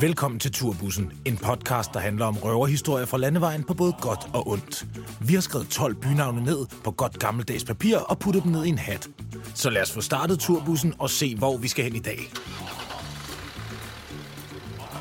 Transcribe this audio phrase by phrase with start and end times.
[0.00, 4.48] Velkommen til Turbussen, en podcast, der handler om røverhistorier fra landevejen på både godt og
[4.48, 4.86] ondt.
[5.20, 8.68] Vi har skrevet 12 bynavne ned på godt gammeldags papir og puttet dem ned i
[8.68, 9.08] en hat.
[9.54, 12.32] Så lad os få startet Turbussen og se, hvor vi skal hen i dag.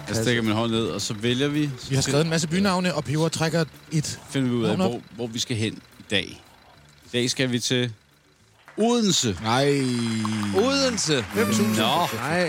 [0.07, 1.69] Jeg stikker min hånd ned, og så vælger vi.
[1.89, 4.19] Vi har skrevet en masse bynavne, og Peber trækker et.
[4.29, 6.43] finder vi ud af, hvor, hvor vi skal hen i dag.
[7.05, 7.93] I dag skal vi til
[8.77, 9.37] Odense.
[9.43, 9.69] Nej.
[10.57, 11.19] Odense.
[11.19, 11.61] 5.000.
[11.61, 12.47] Nå, Nej.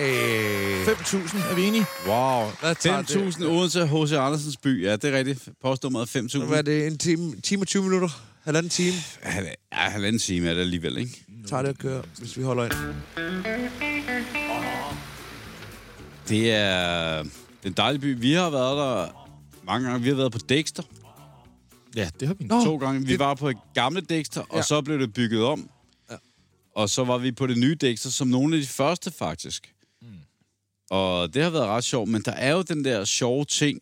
[0.85, 1.85] 5.000, er vi enige?
[2.07, 2.51] wow.
[2.61, 3.37] Hvad tager det?
[3.37, 4.13] 5.000 Odense, H.C.
[4.13, 4.83] Andersens by.
[4.85, 5.49] Ja, det er rigtigt.
[5.63, 6.45] Postnummeret 5.000.
[6.45, 6.87] Hvad er det?
[6.87, 8.09] En time, time og 20 minutter?
[8.45, 8.93] Halvanden time
[9.25, 9.31] Ja,
[9.73, 11.25] halvanden time er det alligevel, ikke?
[11.49, 12.73] tager det at køre, hvis vi holder ind.
[16.29, 17.31] Det er, det
[17.65, 18.21] er en dejlig by.
[18.21, 19.09] Vi har været der
[19.67, 20.03] mange gange.
[20.03, 20.83] Vi har været på Dexter
[21.97, 22.45] Ja, det har vi.
[22.45, 23.01] Nå, to gange.
[23.01, 24.63] Vi det- var på et gamle Dexter, og Ja.
[24.63, 25.69] så blev det bygget om.
[26.77, 26.81] Ja.
[26.81, 29.75] Og så var vi på det nye Dexter, som nogle af de første, faktisk.
[30.03, 30.09] Mm.
[30.91, 33.81] Og det har været ret sjovt, men der er jo den der sjove ting,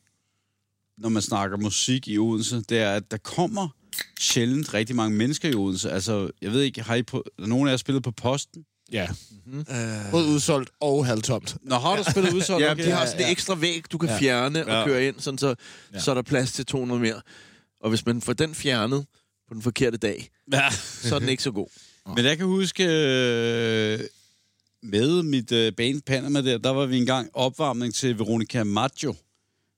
[0.99, 3.69] når man snakker musik i Odense, det er, at der kommer
[4.21, 5.91] sjældent rigtig mange mennesker i Odense.
[5.91, 8.65] Altså, jeg ved ikke, har I på, er nogen af jer spillet på posten?
[8.93, 9.09] Ja.
[9.47, 9.65] Uh,
[10.11, 11.57] Både udsolgt og halvtomt.
[11.63, 12.65] Nå, har du spillet udsolgt?
[12.65, 12.85] Ja, Okay.
[12.87, 14.19] de har sådan en ekstra væg, du kan Ja.
[14.19, 14.85] fjerne og Ja.
[14.87, 15.55] køre ind, sådan så,
[15.95, 15.99] Ja.
[16.01, 17.21] så er der plads til 200 mere.
[17.81, 19.07] Og hvis man får den fjernet
[19.49, 20.71] på den forkerte dag, Ja.
[20.71, 21.67] så er den ikke så god.
[22.07, 24.01] Men jeg kan huske, øh,
[24.83, 29.15] med mit øh, band Panama der, der var vi engang opvarmning til Veronica Maggio.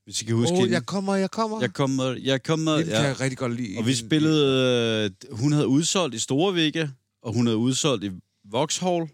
[0.05, 0.72] Hvis I kan huske oh, hende.
[0.72, 1.61] jeg kommer, jeg kommer.
[1.61, 3.02] Jeg kommer, jeg kommer, kan ja.
[3.02, 3.78] jeg rigtig godt lide.
[3.78, 6.91] Og vi spillede, øh, hun havde udsolgt i Storvægge,
[7.22, 8.11] og hun havde udsolgt i
[8.45, 9.08] Vauxhall.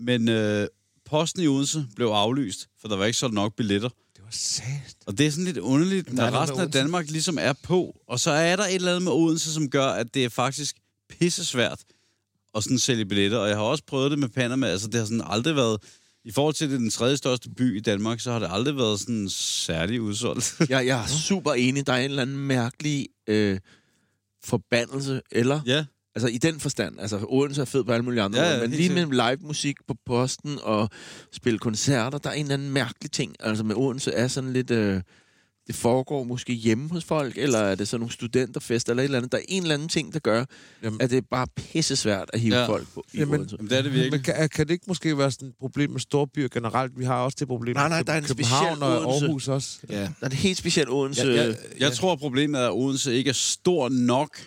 [0.00, 0.68] Men øh,
[1.04, 3.88] posten i Odense blev aflyst, for der var ikke solgt nok billetter.
[3.88, 4.96] Det var sat.
[5.06, 6.70] Og det er sådan lidt underligt, der er når resten af.
[6.70, 8.00] Danmark ligesom er på.
[8.06, 10.76] Og så er der et eller andet med Odense, som gør, at det er faktisk
[11.08, 11.44] pisse
[12.54, 13.38] at sådan sælge billetter.
[13.38, 14.66] Og jeg har også prøvet det med Panama.
[14.66, 15.78] Altså, det har sådan aldrig været...
[16.24, 19.00] I forhold til, det den tredje største by i Danmark, så har det aldrig været
[19.00, 20.56] sådan særlig udsolgt.
[20.68, 21.86] Jeg, jeg er super enig.
[21.86, 23.58] Der er en eller anden mærkelig øh,
[24.44, 25.60] forbandelse, eller...
[25.66, 25.84] ja.
[26.14, 27.00] Altså i den forstand.
[27.00, 29.76] Altså Odense er fed på alle mulige andre Ja, ja, men lige med live musik
[29.88, 30.90] på posten og
[31.32, 33.36] spille koncerter, der er en eller anden mærkelig ting.
[33.40, 34.70] Altså med Odense er sådan lidt...
[34.70, 35.00] Øh,
[35.66, 39.18] det foregår måske hjemme hos folk, eller er det sådan nogle studenterfester eller et eller
[39.18, 39.32] andet.
[39.32, 40.44] Der er en eller anden ting, der gør,
[40.82, 41.00] Jamen.
[41.00, 42.66] at det er bare pisse svært at hive Ja.
[42.68, 43.56] folk på i Jamen, Odense.
[43.56, 44.10] Jamen, det er det virkelig.
[44.12, 46.98] Men kan, kan det ikke måske være sådan et problem med storbyer generelt?
[46.98, 49.26] Vi har også det problem Nej, med nej, der er en København speciel og Odense.
[49.26, 49.78] Aarhus også.
[49.90, 50.00] Ja.
[50.00, 51.26] Der er det helt specielt Odense.
[51.26, 51.48] Ja, Ja, ja.
[51.48, 51.54] ja.
[51.80, 54.38] Jeg tror, problemet er, at Odense ikke er stor nok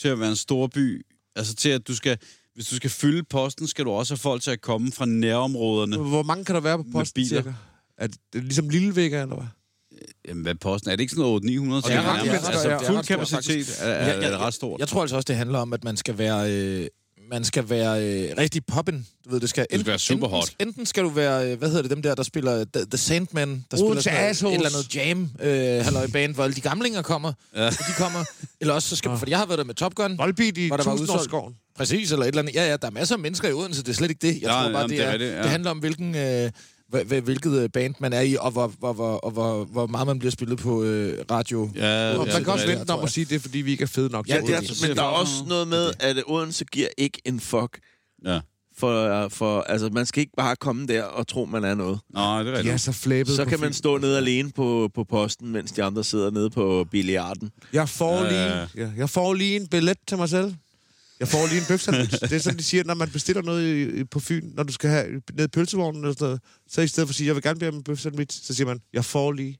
[0.00, 1.06] til at være en stor by.
[1.36, 2.18] Altså til, at du skal...
[2.54, 5.96] Hvis du skal fylde posten, skal du også have folk til at komme fra nærområderne.
[5.96, 7.28] Hvor mange kan der være på Med posten, biler.
[7.42, 7.52] cirka?
[7.98, 9.46] Er det, er ligesom Lillevægger, eller hvad?
[10.28, 10.90] Jamen, hvad er posten?
[10.90, 11.82] Er det ikke sådan noget 900?
[11.82, 12.44] det er ret nærmest?
[12.44, 12.78] stort, altså, ja.
[12.78, 14.80] Det er fuld kapacitet er, er, Ja, ja, er ret stort.
[14.80, 16.52] Jeg tror altså også, det handler om, at man skal være...
[16.52, 16.86] Øh,
[17.30, 19.06] man skal være øh, rigtig poppen.
[19.24, 20.42] Du ved, det skal, skal være super hot.
[20.50, 22.98] Enten, enten skal du være, øh, hvad hedder det, dem der, der spiller The, The
[22.98, 26.60] Sandman, der Odense spiller noget- et eller andet jam, øh, halløj band, hvor alle de
[26.60, 27.64] gamlinger kommer, Ja.
[27.64, 27.70] ja.
[27.70, 28.24] de kommer.
[28.60, 30.18] Eller også, så skal, fordi jeg har været der med Top Gun.
[30.18, 31.54] Volbeat i Hvor der var Tusindårsskoven.
[31.76, 32.54] Præcis, eller et eller andet.
[32.54, 34.34] Ja, ja, der er masser af mennesker i Odense, det er slet ikke det.
[34.34, 35.42] Jeg Ja, tror bare, jamen, det, det er er, rigtigt, ja.
[35.42, 36.50] det handler om, hvilken, øh,
[37.24, 40.18] hvilket øh, band man er i, og hvor, hvor, hvor, og hvor, hvor meget man
[40.18, 41.70] bliver spillet på øh, radio.
[41.74, 42.78] Ja, Og ja, man kan også rigtigt.
[42.78, 44.28] vente om at sige, det er, fordi vi ikke er fede nok.
[44.28, 44.88] Ja, til det er- Odense.
[44.88, 47.78] Men der er også noget med, at Odense giver ikke en fuck.
[48.24, 48.40] Ja.
[48.78, 51.98] For, for, altså, man skal ikke bare komme der og tro, man er noget.
[52.14, 52.80] Nej, det er De er rigtigt.
[52.80, 56.30] så flæbet Så kan man stå nede alene på, på posten, mens de andre sidder
[56.30, 57.50] nede på billiarden.
[57.72, 60.54] Jeg får, Ja, lige, ja, ja, jeg får lige en billet til mig selv.
[61.20, 62.20] Jeg får lige en bøfsandwich.
[62.20, 65.06] det er sådan, de siger, når man bestiller noget på Fyn, når du skal have
[65.34, 67.58] ned i pølsevognen eller sådan noget, så i stedet for at sige, jeg vil gerne
[67.58, 69.58] bede om en bøfsandwich, så siger man, jeg får lige.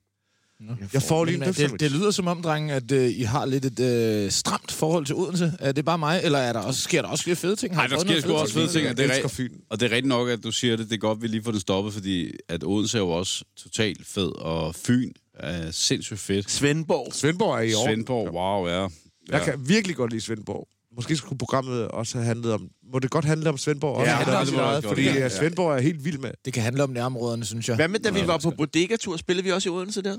[0.92, 3.64] Jeg får lige en det, det lyder som om, drenge, at øh, I har lidt
[3.64, 5.52] et øh, stramt forhold til Odense.
[5.58, 7.74] Er det bare mig, eller er der også, sker der også flere fede ting?
[7.74, 9.50] Har Nej, der sker sgu også fede ting, og det er, Fyn.
[9.70, 10.88] og det er rigtigt nok, at du siger det.
[10.88, 13.44] Det er godt, at vi lige får det stoppet, fordi at Odense er jo også
[13.56, 16.50] totalt fed, og Fyn er sindssygt fedt.
[16.50, 17.14] Svendborg.
[17.14, 17.86] Svendborg er i år.
[17.86, 18.88] Svendborg, wow, ja.
[19.28, 20.68] Jeg kan virkelig godt lide Svendborg.
[20.96, 22.70] Måske skulle programmet også have handlet om...
[22.92, 24.10] Må det godt handle om Svendborg også?
[24.12, 24.74] Ja, det Eller må sit det eget?
[24.84, 24.90] godt.
[24.90, 25.28] Fordi Ja, ja, ja.
[25.28, 26.30] Svendborg er helt vild med.
[26.44, 27.76] Det kan handle om nærområderne, synes jeg.
[27.76, 29.16] Hvad med, da vi Ja, var det på bodega-tur?
[29.16, 30.16] Spillede vi også i Odense der?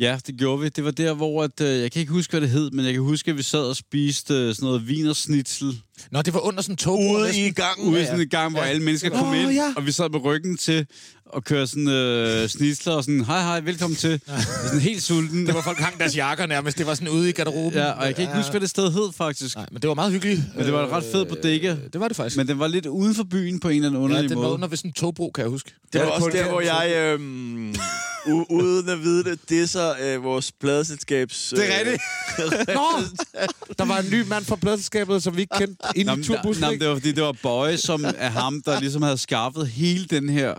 [0.00, 0.68] Ja, det gjorde vi.
[0.68, 1.42] Det var der, hvor...
[1.44, 3.42] At, øh, jeg kan ikke huske, hvad det hed, men jeg kan huske, at vi
[3.42, 5.80] sad og spiste øh, sådan noget vinersnitsel
[6.10, 7.12] Nå, det var under sådan en togbro.
[7.14, 7.88] Ude i gangen.
[7.88, 8.06] ude i ja.
[8.06, 9.72] sådan en gang, hvor alle mennesker kom Åh, ind, ja.
[9.76, 10.86] og vi sad med ryggen til
[11.26, 14.20] og køre sådan øh, snitsler og sådan, hej hej, velkommen til.
[14.66, 15.46] Sådan helt sulten.
[15.46, 16.78] Det var folk hang deres jakker nærmest.
[16.78, 17.78] Det var sådan ude i garderoben.
[17.78, 19.56] Ja, og jeg kan ikke huske, hvad det sted hed, faktisk.
[19.56, 20.40] Nej, men det var meget hyggeligt.
[20.56, 21.70] Men det var ret fedt bodega.
[21.70, 22.36] Øh, Det var det faktisk.
[22.36, 24.42] Men den var lidt uden for byen på en eller anden ja, underlig den var
[24.44, 24.54] måde.
[24.54, 25.72] under ved sådan en togbro, kan jeg huske.
[25.92, 27.14] Det var Ja, også der, hvor jeg,
[28.26, 31.52] u- uden at vide det, disser øh, vores pladeselskabs...
[31.56, 32.02] Det er rigtigt.
[32.78, 32.82] Nå,
[33.78, 36.64] der var en ny mand fra pladselskabet, som vi ikke kendte ind Nå, i turbussen.
[36.72, 36.80] ikke?
[36.80, 40.28] det var fordi, det var Bøje, som er ham, der ligesom havde skaffet hele den
[40.28, 40.54] her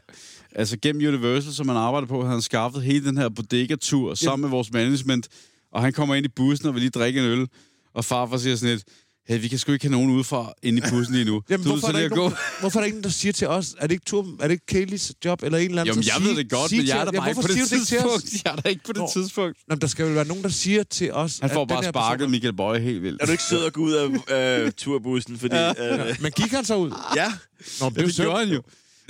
[0.55, 4.41] altså gennem Universal, som han arbejder på, havde han skaffet hele den her bodega-tur sammen
[4.41, 5.27] med vores management,
[5.71, 7.47] og han kommer ind i bussen og vil lige drikke en øl,
[7.93, 8.83] og farfar siger sådan lidt,
[9.31, 11.41] hey, vi kan sgu ikke have nogen udefra ind i bussen lige nu.
[11.49, 12.21] Jamen, du hvorfor, så er der ikke gå.
[12.21, 14.51] nogen, hvorfor er der ingen, der siger til os, er det ikke, Tur, er det
[14.51, 17.05] ikke Kayleys job, eller en eller anden, Jamen, jeg ved det godt, men jeg er
[17.05, 18.45] der bare ikke på det tidspunkt.
[18.45, 19.09] Jeg er der ikke på det Nå.
[19.13, 19.57] tidspunkt.
[19.67, 21.75] Nå, men der skal vel være nogen, der siger til os, Han får at den
[21.75, 23.21] bare sparket Michael Bøje helt vildt.
[23.21, 25.37] Er du ikke sød at gå ud af øh, turbussen?
[25.39, 26.09] Fordi, ja.
[26.09, 26.91] øh, Men gik han så ud?
[27.15, 27.33] ja,
[27.79, 28.61] Nå, men det er jo Det gjorde han jo.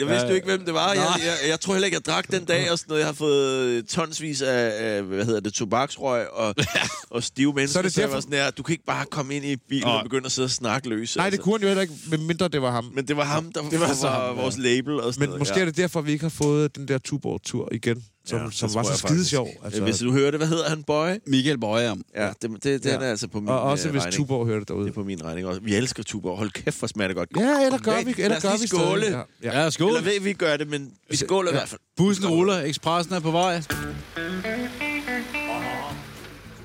[0.01, 0.93] Jeg vidste jo ikke, hvem det var.
[0.93, 2.99] Jeg, jeg, jeg tror heller ikke, jeg drak den dag og sådan noget.
[2.99, 6.55] Jeg har fået tonsvis af, af hvad hedder det, tobaksrøg og,
[7.09, 7.73] og stive mennesker.
[7.73, 9.83] Så er det derfor- var sådan her, du kan ikke bare komme ind i bilen
[9.87, 11.15] og begynde at sidde og snakke løs.
[11.17, 12.91] Nej, det kunne han jo heller ikke, medmindre det var ham.
[12.93, 14.41] Men det var ham, der Det var var, så var ham, ja.
[14.41, 15.39] vores label og sådan Men noget.
[15.39, 18.49] måske er det derfor, vi ikke har fået den der Tuborg-tur igen, som, Ja, ja,
[18.49, 19.47] det som var så jeg skide sjov.
[19.47, 21.09] Ja, Altså, Hvis du hører det, hvad hedder han, Boy?
[21.27, 21.83] Michael Bøje,
[22.15, 22.25] ja.
[22.25, 22.95] Ja, det, det, det Ja.
[22.95, 24.15] er altså på min og også øh, hvis regning.
[24.15, 24.87] Tuborg hører det Det derude.
[24.89, 25.61] er på min regning også.
[25.61, 26.37] Vi elsker Tuborg.
[26.37, 27.29] Hold kæft, hvor smager det godt.
[27.37, 29.05] Ja, eller gør vi, eller gør vi skåle.
[29.05, 29.63] Ja, ja.
[29.63, 29.87] Ja, skål.
[29.87, 31.79] Eller ved vi gør det, men vi skåler i hvert fald.
[31.97, 33.61] Bussen ruller, ekspressen er på vej.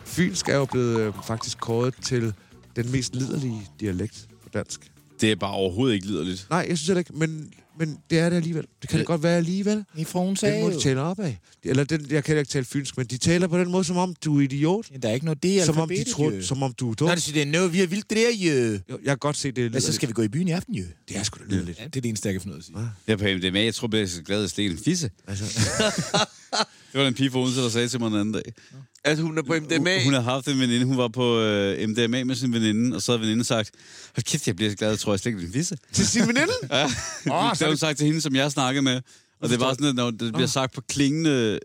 [0.05, 2.35] Fynsk er jo blevet øh, faktisk kåret til
[2.77, 4.81] den mest liderlige dialekt på dansk.
[5.21, 6.47] Det er bare overhovedet ikke liderligt.
[6.51, 8.67] Nej, jeg synes heller ikke, men, men det er det alligevel.
[8.83, 9.85] Det kan det godt være alligevel.
[9.97, 11.39] I fra Den måde, de taler op af.
[11.65, 14.15] Eller den, jeg kan ikke tale fynsk, men de taler på den måde, som om
[14.25, 14.87] du er idiot.
[15.03, 16.43] Der er ikke noget det er Som om, de tror, jo.
[16.43, 17.09] som om du er dum.
[17.09, 18.73] Nå, det det er noget, vi har vildt det der, jo.
[18.91, 20.75] Jeg kan godt se, det er Hvad så skal vi gå i byen i aften,
[20.75, 20.85] jo?
[21.09, 21.79] Det er sgu da liderligt.
[21.79, 22.79] Ja, det er det eneste, jeg kan finde ud af at sige.
[23.07, 25.11] Jeg er på MDMA, jeg tror, jeg er så glad, at slet en fisse.
[25.29, 25.45] Altså,
[26.93, 28.55] Det var den pige fra Odense, der sagde til mig den anden dag.
[29.05, 30.05] At hun er på MDMA.
[30.05, 33.13] Hun havde haft en veninde, hun var på øh, MDMA med sin veninde, og så
[33.13, 33.71] havde veninden sagt,
[34.17, 35.79] hold kæft, jeg bliver så glad, jeg tror, jeg slet ikke en fisse.
[35.93, 36.53] til sin veninde?
[36.71, 39.01] Ja, Åh, det så har er hun sagt til hende, som jeg snakkede med.
[39.41, 41.61] Og det var sådan, at når det bliver sagt på klingende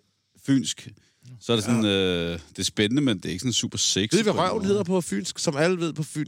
[0.46, 0.90] fynsk,
[1.42, 4.16] så er det sådan, øh, det er spændende, men det er ikke sådan super sexy.
[4.16, 6.26] Ved I, hvad på en røven hedder på fynsk, som alle ved på Fyn?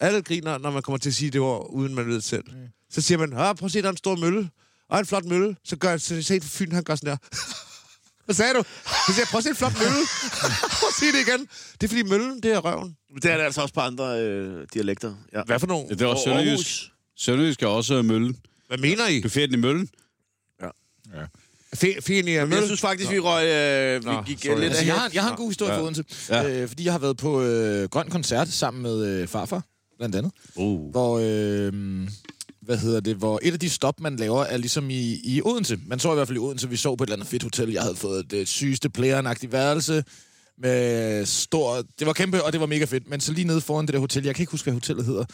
[0.00, 2.44] Alle griner, når man kommer til at sige det ord, uden man ved det selv.
[2.90, 4.50] Så siger man, ah, prøv at se, der er en stor mølle.
[4.90, 5.56] Og en flot mølle.
[5.64, 7.16] Så gør jeg, så se på Fyn, han gør sådan der.
[8.28, 8.62] Hvad sagde du?
[8.62, 10.02] Så siger jeg, prøv at se en flot mølle.
[10.80, 11.40] prøv at se det igen.
[11.80, 12.96] Det er fordi møllen, det er røven.
[13.22, 15.14] Det er det altså også på andre øh, dialekter.
[15.32, 15.42] Ja.
[15.46, 15.88] Hvad for nogen?
[15.88, 16.66] Ja, det er også sønderjysk.
[17.16, 18.36] Sønderjysk er også øh, møllen.
[18.68, 19.20] Hvad mener I?
[19.20, 19.88] Du er fedt i møllen.
[21.76, 23.46] Fe- Fien i er Men jeg synes faktisk, vi røg...
[23.46, 24.54] Øh, vi Nå, gik sorry.
[24.54, 25.76] lidt Altså, af jeg, har, jeg har en god historie Ja.
[25.76, 25.80] ja.
[25.80, 26.04] for Odense.
[26.28, 26.42] Ja.
[26.42, 26.48] Ja.
[26.62, 29.62] Øh, fordi jeg har været på øh, Grøn Koncert sammen med øh, farfar,
[29.98, 30.32] blandt andet.
[30.54, 30.90] Uh.
[30.90, 31.72] Hvor, øh,
[32.68, 35.78] hvad hedder det, hvor et af de stop, man laver, er ligesom i, i Odense.
[35.86, 37.72] Man så i hvert fald i Odense, vi så på et eller andet fedt hotel.
[37.72, 40.04] Jeg havde fået det sygeste playeren værelse
[40.58, 41.82] med stor...
[41.98, 43.10] Det var kæmpe, og det var mega fedt.
[43.10, 45.24] Men så lige nede foran det der hotel, jeg kan ikke huske, hvad hotellet hedder.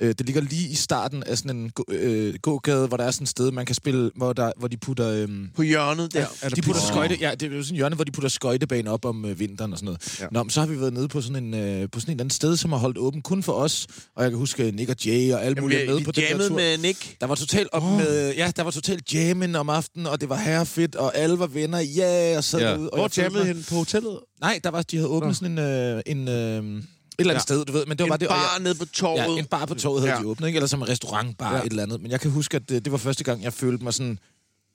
[0.00, 3.22] Øh, det ligger lige i starten af sådan en øh, gågade, hvor der er sådan
[3.22, 5.08] et sted, man kan spille, hvor, der, hvor de putter...
[5.10, 6.26] Øh, på hjørnet der.
[6.42, 8.28] Er der de putter skøjte, ja, det er jo sådan en hjørne, hvor de putter
[8.28, 10.18] skøjtebane op om øh, vinteren og sådan noget.
[10.20, 10.24] Ja.
[10.24, 10.28] Ja.
[10.32, 12.30] Nå, men så har vi været nede på sådan en, øh, på sådan en anden
[12.30, 13.86] sted, som har holdt åben kun for os.
[14.16, 16.28] Og jeg kan huske Nick og Jay og alle mulige med vi på den der
[16.28, 16.56] jammede tur.
[16.56, 17.20] med Nick.
[17.20, 17.96] Der var totalt op oh.
[17.98, 21.46] med, ja, der var totalt jammen om aftenen, og det var herrefedt, og alle var
[21.46, 22.70] venner, ja, yeah, og sad Ja.
[22.70, 22.90] derude.
[22.90, 24.18] Og Hvor jammede hende på hotellet?
[24.40, 25.34] Nej, der var, de havde åbnet Nå.
[25.34, 26.82] sådan en, øh, en øh,
[27.18, 27.54] eller andet Ja.
[27.54, 27.58] ja.
[27.58, 28.28] sted, du ved, men det var En bare det.
[28.28, 29.34] bar jeg- nede på torvet.
[29.36, 30.16] Ja, en bar på torvet havde Ja.
[30.18, 30.22] ja.
[30.22, 30.56] de åbnet, ikke?
[30.56, 31.56] Eller som en restaurantbar, Ja.
[31.56, 31.62] ja.
[31.62, 32.02] et eller andet.
[32.02, 34.18] Men jeg kan huske, at det, det var første gang, jeg følte mig sådan,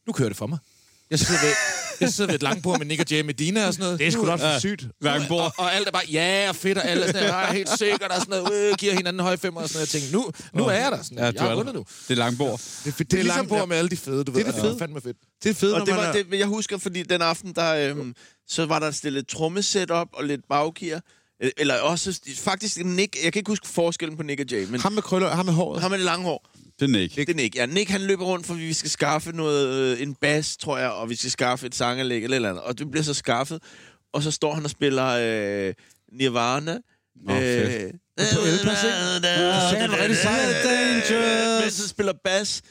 [0.08, 0.58] nu kører det for mig.
[1.12, 1.54] Jeg sidder ved,
[2.02, 4.00] jeg sidder ved et langbord med Nick og Jay Medina og sådan noget.
[4.00, 4.88] Det er sgu da for sygt.
[5.02, 5.42] Langbord.
[5.42, 7.70] og, og alt er bare, ja, og fedt, og alle er sådan, jeg er helt
[7.78, 9.94] sikkert, og sådan noget, øh, giver hinanden høje femmer og sådan noget.
[9.94, 11.04] Jeg tænkte, nu, nu er jeg der.
[11.04, 11.86] Sådan, Ja, ja, jeg har vundet nu.
[12.08, 12.60] Det er langbord.
[12.60, 14.54] Det, er, Det er ligesom- langbord med alle de fede, du Det er ved.
[14.54, 14.76] det fede.
[14.80, 15.18] fandme fedt.
[15.44, 16.12] Det er fedt, Og det var er...
[16.12, 18.16] det, jeg husker, fordi den aften, der, øhm,
[18.48, 21.02] så var der stillet trommesæt op og lidt baggear.
[21.44, 24.82] Øh, Eller også, faktisk Nick, jeg kan ikke huske forskellen på Nick og Jay, men
[24.82, 25.82] Ham med krøller, ham med håret.
[25.82, 26.50] ham med det lange hår.
[26.80, 27.16] Det er Nick.
[27.16, 27.56] Det er Nick.
[27.56, 29.68] Ja, Nick han løber rundt, for vi skal skaffe noget,
[29.98, 32.64] øh, en bas, tror jeg, og vi skal skaffe et sanganlæg eller eller andet.
[32.64, 33.62] Og det bliver så skaffet.
[34.14, 35.74] Og så står han og spiller øh,
[36.12, 36.78] Nirvana.
[37.26, 37.96] Nå, fedt.
[38.18, 39.90] på elplads, ikke?
[41.62, 42.62] Men så spiller bas.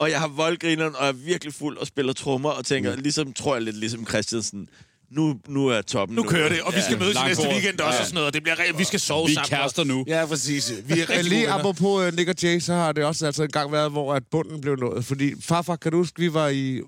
[0.00, 3.54] Og jeg har voldgrineren, og er virkelig fuld og spiller trommer, og tænker, ligesom, tror
[3.54, 4.68] jeg lidt ligesom Christiansen,
[5.10, 6.16] nu, nu er toppen.
[6.16, 8.00] Nu kører det, og vi skal mødes i næste weekend også Ja.
[8.00, 9.48] og sådan noget, og det bliver re- vi skal sove Vi er sammen.
[9.48, 10.04] kærester nu.
[10.06, 10.72] Ja, præcis.
[10.84, 13.72] Vi er rigtig lige apropos uh, Nick og Jay, så har det også altså engang
[13.72, 15.04] været, hvor at bunden blev nået.
[15.04, 16.80] Fordi farfar, kan du huske, vi var i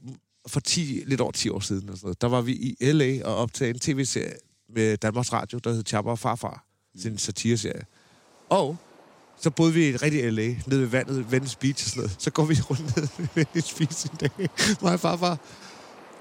[0.49, 3.25] for 10, lidt over 10 år siden, eller sådan noget, der var vi i L.A.
[3.25, 4.33] og optage en tv-serie
[4.75, 6.65] med Danmarks Radio, der hed Chapper og Farfar.
[6.99, 7.83] Sådan en satireserie.
[8.51, 8.77] Og
[9.41, 10.47] så boede vi i et rigtigt L.A.
[10.67, 12.17] nede ved vandet, Venice Beach og sådan noget.
[12.19, 14.49] Så går vi rundt ned ved Venice Beach en dag,
[14.83, 15.39] mig og farfar.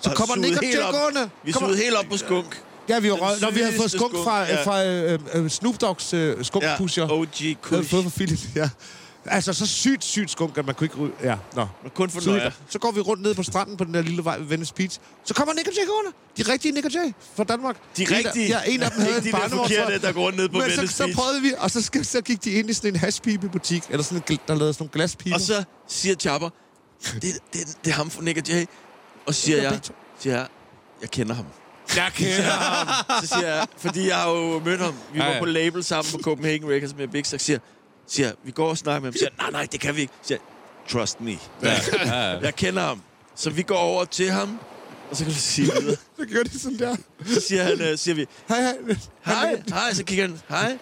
[0.02, 0.94] Så Og kommer og helt Jay op.
[0.94, 1.30] gående.
[1.44, 2.62] Vi Kommer- helt op på skunk.
[2.90, 4.64] Ja, vi var Den når vi havde fået skunk skunk, fra, ja.
[4.64, 7.12] fra øh, øh, Snoop Dogg's øh, skunkpusher.
[7.12, 7.90] OG havde Kush.
[7.90, 8.70] fået fra Philip, ja.
[9.26, 11.12] Altså, så sygt, sygt skunk, at man kunne ikke ryge.
[11.24, 11.68] Ja, nå.
[11.84, 14.24] Men kun for Så, så går vi rundt ned på stranden på den der lille
[14.26, 15.00] vej ved Venice Beach.
[15.26, 16.12] Så kommer Nick og Jay gående.
[16.38, 17.76] De rigtige Nick og Jay fra Danmark.
[17.98, 18.48] De rigtige.
[18.48, 19.72] Ja, en af dem havde Ikke en de der barnevogn.
[19.72, 19.80] jeg.
[19.84, 21.18] forkerte, der går ned på Men så, Venice så Beach.
[21.18, 24.24] prøvede vi, og så, skal, så gik de ind i sådan en hashpipe-butik, eller sådan
[24.30, 25.36] en, der lavede sådan nogle glaspiber.
[25.36, 26.50] Og så siger Chopper,
[27.14, 27.38] det, det,
[27.86, 28.66] det er ham fra Nick og Jay.
[29.30, 29.94] Og så siger Ja, jeg, to.
[30.20, 30.48] siger jeg,
[31.02, 31.46] jeg kender ham.
[31.96, 33.22] Jeg kender ham.
[33.22, 34.96] Så siger jeg, fordi jeg har jo mødt ham.
[35.14, 37.44] Vi var på label sammen på Copenhagen Records med Big Stack.
[37.44, 37.60] Siger,
[38.08, 39.14] siger, vi går og snakker med ham.
[39.14, 40.14] Siger, nej, nej, det kan vi ikke.
[40.22, 40.38] Siger,
[40.90, 41.32] trust me.
[41.64, 41.74] Ja.
[42.48, 43.02] Jeg kender ham.
[43.36, 44.60] Så vi går over til ham,
[45.12, 45.96] og så kan du sige videre.
[46.20, 46.96] Så gør de sådan der.
[47.26, 48.76] Så siger, han, øh, siger vi, Hej, hej.
[49.26, 50.78] hej, hej, så kigger han, hej.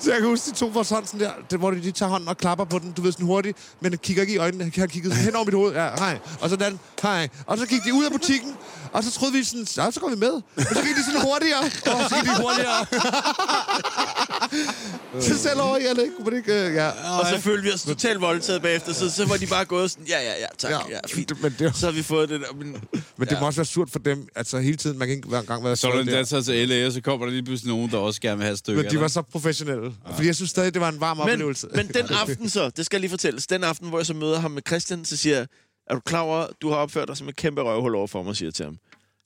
[0.00, 2.10] Så jeg kan huske, de to vores hånd sådan der, det, hvor de, de tager
[2.10, 4.72] hånden og klapper på den, du ved, sådan hurtigt, men han kigger ikke i øjnene,
[4.76, 7.84] han kiggede hen over mit hoved, ja, hej, og så den, hej, og så gik
[7.84, 8.56] de ud af butikken,
[8.92, 11.20] og så troede vi sådan, ja, så går vi med, men så gik de sådan
[11.20, 12.86] hurtigere, og så gik de hurtigere.
[15.20, 16.88] så selv over i alle, kunne man ikke, øh, ja.
[17.20, 20.06] Og så følte vi os totalt voldtaget bagefter, så, så var de bare gået sådan,
[20.06, 21.42] ja, ja, ja, tak, ja, ja fint.
[21.42, 22.76] Men det, Så har vi fået det der, men
[23.16, 25.42] men det må også være surt for dem, altså hele tiden, man kan ikke hver
[25.42, 26.24] gang være Så endda der.
[26.24, 28.52] taget til LA, og så kommer der lige pludselig nogen, der også gerne vil have
[28.52, 28.82] et stykke.
[28.82, 29.94] Men de var så professionelle.
[30.14, 31.66] Fordi jeg synes stadig, det var en varm Men, oplevelse.
[31.74, 34.38] men den aften så, det skal jeg lige fortælles, den aften, hvor jeg så møder
[34.40, 35.46] ham med Christian, så siger jeg,
[35.90, 38.36] er du klar over, du har opført dig som et kæmpe røvhul over for mig,
[38.36, 38.78] siger jeg til ham.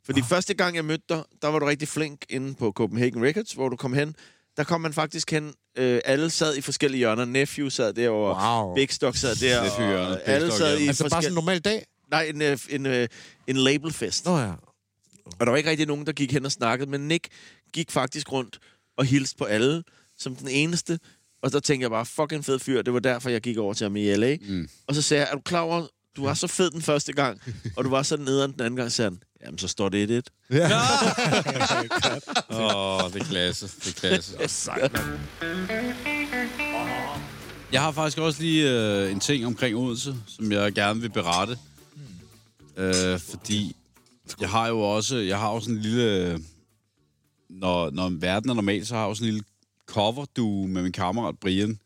[0.07, 0.27] Fordi Ah.
[0.29, 3.69] første gang, jeg mødte dig, der var du rigtig flink inde på Copenhagen Records, hvor
[3.69, 4.15] du kom hen.
[4.57, 7.25] Der kom man faktisk hen, øh, alle sad i forskellige hjørner.
[7.25, 8.75] Nephew sad derovre, Wow.
[8.75, 9.67] Big Stock sad der, og
[10.27, 10.89] Big alle sad i hjørnet.
[10.89, 11.87] altså bare sådan en normal dag?
[12.11, 13.09] Nej, en, øh, en, øh,
[13.47, 14.25] en labelfest.
[14.25, 14.53] Nå ja.
[15.41, 17.27] Og der var ikke rigtig nogen, der gik hen og snakkede, men Nick
[17.73, 18.59] gik faktisk rundt
[18.97, 19.83] og hilste på alle
[20.19, 20.99] som den eneste.
[21.43, 22.83] Og så tænkte jeg bare, fucking fed fyr.
[22.83, 24.37] Det var derfor, jeg gik over til ham i LA.
[24.49, 24.69] Mm.
[24.87, 25.87] Og så sagde jeg, er du klar over,
[26.17, 27.41] du var så fed den første gang,
[27.77, 30.57] og du var så nederen den anden gang, sagde han, jamen så står det 1-1.
[30.57, 30.67] Ja.
[32.51, 33.67] Åh, oh, det er klasse.
[33.67, 34.73] Det er klasse.
[37.73, 41.59] Jeg har faktisk også lige øh, en ting omkring Odense, som jeg gerne vil berette.
[42.77, 43.77] Øh, fordi
[44.41, 46.39] jeg har jo også, jeg har sådan en lille,
[47.49, 49.45] når, når verden er normal, så har jeg sådan en lille
[49.87, 51.79] cover du med min kammerat Brian,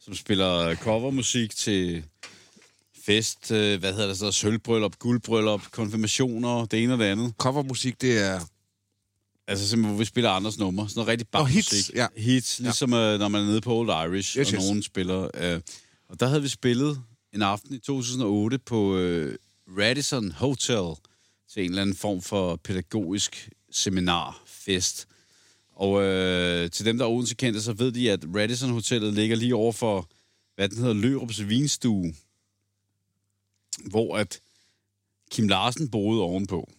[0.00, 2.04] som spiller covermusik til
[3.02, 7.34] fest, øh, hvad hedder det så, sølvbryllup, guldbryllup, konfirmationer, det ene og det andet.
[7.38, 8.40] Covermusik, det er...
[9.46, 10.88] Altså simpelthen, hvor vi spiller andres numre.
[10.88, 12.06] Sådan noget rigtig bare hits, ja.
[12.16, 13.16] Hits, ligesom ja.
[13.16, 14.64] når man er nede på Old Irish, yes, og yes.
[14.64, 15.30] nogen spiller.
[15.34, 15.60] Øh,
[16.08, 19.38] og der havde vi spillet en aften i 2008 på øh,
[19.78, 20.96] Radisson Hotel
[21.52, 25.08] til en eller anden form for pædagogisk seminarfest.
[25.76, 29.36] Og øh, til dem, der er Odense kendte, så ved de, at Radisson Hotellet ligger
[29.36, 30.08] lige over for,
[30.54, 32.14] hvad den hedder, Lørups Vinstue,
[33.90, 34.40] hvor at
[35.30, 36.70] Kim Larsen boede ovenpå.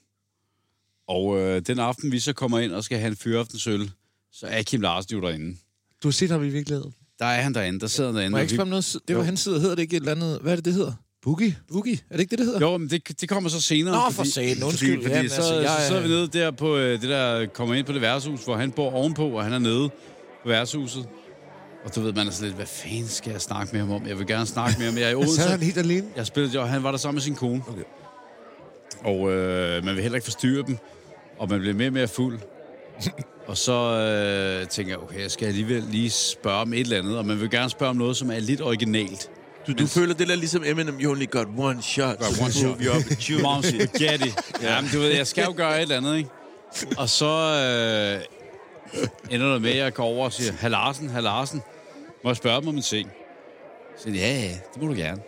[1.07, 3.91] Og øh, den aften, vi så kommer ind og skal have en fyraftensøl,
[4.31, 5.57] så er Kim Larsen jo derinde.
[6.03, 6.93] Du har set ham i virkeligheden.
[7.19, 8.29] Der er han derinde, der sidder derinde.
[8.31, 8.97] Må jeg ikke vi- noget?
[9.07, 9.59] Det var hans side.
[9.59, 10.39] Hedder det ikke et eller andet?
[10.41, 10.93] Hvad er det, det hedder?
[11.21, 11.57] Boogie.
[11.71, 11.99] Boogie?
[12.09, 12.59] Er det ikke det, det hedder?
[12.59, 14.05] Jo, men det, det kommer så senere.
[14.05, 14.63] Nå, for satan.
[14.63, 14.89] Undskyld.
[14.93, 17.09] Fordi, fordi Jamen, så, altså, jeg så er- sidder vi nede der på øh, det
[17.09, 19.89] der, kommer ind på det værtshus, hvor han bor ovenpå, og han er nede
[20.43, 21.07] på værtshuset.
[21.85, 24.07] Og du ved, man er sådan lidt, hvad fanden skal jeg snakke med ham om?
[24.07, 24.97] Jeg vil gerne snakke med ham.
[24.97, 25.65] Jeg er i Så sad han Odense.
[25.65, 26.07] helt alene.
[26.15, 27.63] Jeg spillede jo, han var der sammen med sin kone.
[27.67, 27.81] Okay.
[29.03, 30.77] Og øh, man vil heller ikke forstyrre dem.
[31.39, 32.39] Og man bliver mere og mere fuld.
[33.47, 37.17] og så øh, tænker jeg, okay, jeg skal alligevel lige spørge om et eller andet.
[37.17, 39.29] Og man vil gerne spørge om noget, som er lidt originalt.
[39.67, 42.17] Du, du føler det der ligesom Eminem, you only got one shot.
[42.19, 42.69] Got one shot.
[42.69, 43.43] move your opportunity.
[43.43, 44.31] Mom spaghetti.
[44.61, 46.29] ja, men du ved, jeg skal jo gøre et eller andet, ikke?
[46.97, 48.21] Og så øh,
[49.35, 51.61] ender det med, at jeg går over og siger, Herr Larsen, Herr Larsen,
[52.23, 53.11] må jeg spørge dem om en ting?
[53.97, 55.21] Så ja, ja, det må du gerne.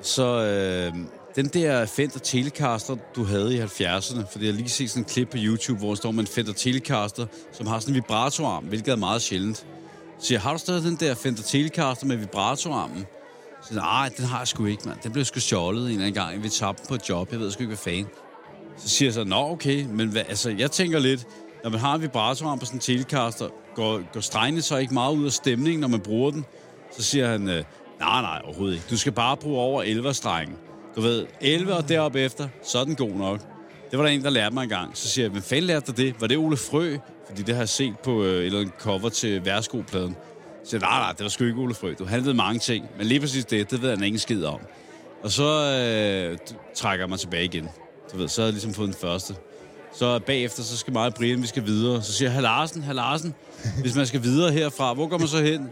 [0.00, 0.94] Så øh,
[1.36, 5.08] den der Fender Telecaster, du havde i 70'erne, fordi jeg har lige set sådan en
[5.08, 8.64] klip på YouTube, hvor der står med en Fender Telecaster, som har sådan en vibratorarm,
[8.64, 9.66] hvilket er meget sjældent.
[10.18, 13.06] Så jeg, har du stadig den der Fender Telecaster med vibratorarmen?
[13.62, 14.98] Så nej, den har jeg sgu ikke, mand.
[15.02, 16.42] Den blev sgu stjålet en eller anden gang.
[16.42, 17.32] Vi tabte den på et job.
[17.32, 18.06] Jeg ved sgu ikke, hvad fanden.
[18.76, 21.26] Så siger jeg så, nå okay, men hvad, altså, jeg tænker lidt,
[21.64, 25.16] når man har en vibratorarm på sådan en Telecaster, går, går strengene så ikke meget
[25.16, 26.44] ud af stemningen, når man bruger den?
[26.96, 27.64] Så siger han, øh,
[28.00, 28.86] nej, nej, overhovedet ikke.
[28.90, 30.56] Du skal bare bruge over 11 strengen.
[30.96, 33.40] Du ved, 11 og derop efter, så er den god nok.
[33.90, 34.96] Det var der en, der lærte mig engang.
[34.96, 36.20] Så siger jeg, hvem fanden lærte dig det?
[36.20, 36.96] Var det Ole Frø?
[37.26, 40.16] Fordi det har jeg set på øh, et eller andet cover til værskopladen.
[40.64, 41.94] Så siger jeg, nej, nej, det var sgu ikke Ole Frø.
[41.98, 44.60] Du handlede mange ting, men lige præcis det, det ved han ingen skid om.
[45.22, 46.38] Og så øh,
[46.74, 47.68] trækker jeg mig tilbage igen.
[48.12, 49.34] Du ved, så har jeg ligesom fået den første.
[49.94, 52.02] Så bagefter, så skal mig og Brian, vi skal videre.
[52.02, 53.34] Så siger jeg, Larsen, herr Larsen,
[53.80, 55.70] hvis man skal videre herfra, hvor går man så hen?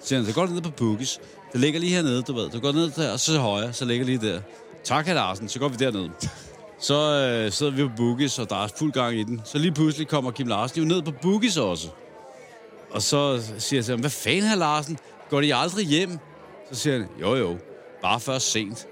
[0.00, 1.20] Så siger han, så går du ned på Boogies.
[1.52, 2.50] Det ligger lige hernede, du ved.
[2.50, 4.40] Du går ned der, og så højre, så ligger lige der.
[4.84, 6.08] Tak, herr Larsen, så går vi derned.
[6.80, 9.40] Så øh, sidder vi på Boogies, og der er fuld gang i den.
[9.44, 11.88] Så lige pludselig kommer Kim Larsen jo ned på Boogies også.
[12.90, 14.98] Og så siger jeg til ham, hvad fanden, herr Larsen?
[15.30, 16.18] Går de aldrig hjem?
[16.72, 17.56] Så siger han, jo jo,
[18.02, 18.86] bare først sent.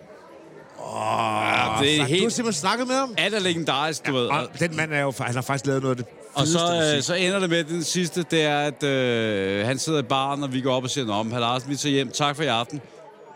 [0.95, 2.33] Åh, ja, det er Du har helt...
[2.33, 3.15] simpelthen snakket med ham?
[3.19, 4.27] Er der legendarisk, du ved.
[4.27, 7.03] Og, den mand er jo, han har faktisk lavet noget af det og så, øh,
[7.03, 10.53] så ender det med, den sidste, det er, at øh, han sidder i baren, og
[10.53, 12.11] vi går op og siger, herr Larsen, vi tager hjem.
[12.11, 12.81] Tak for i aften.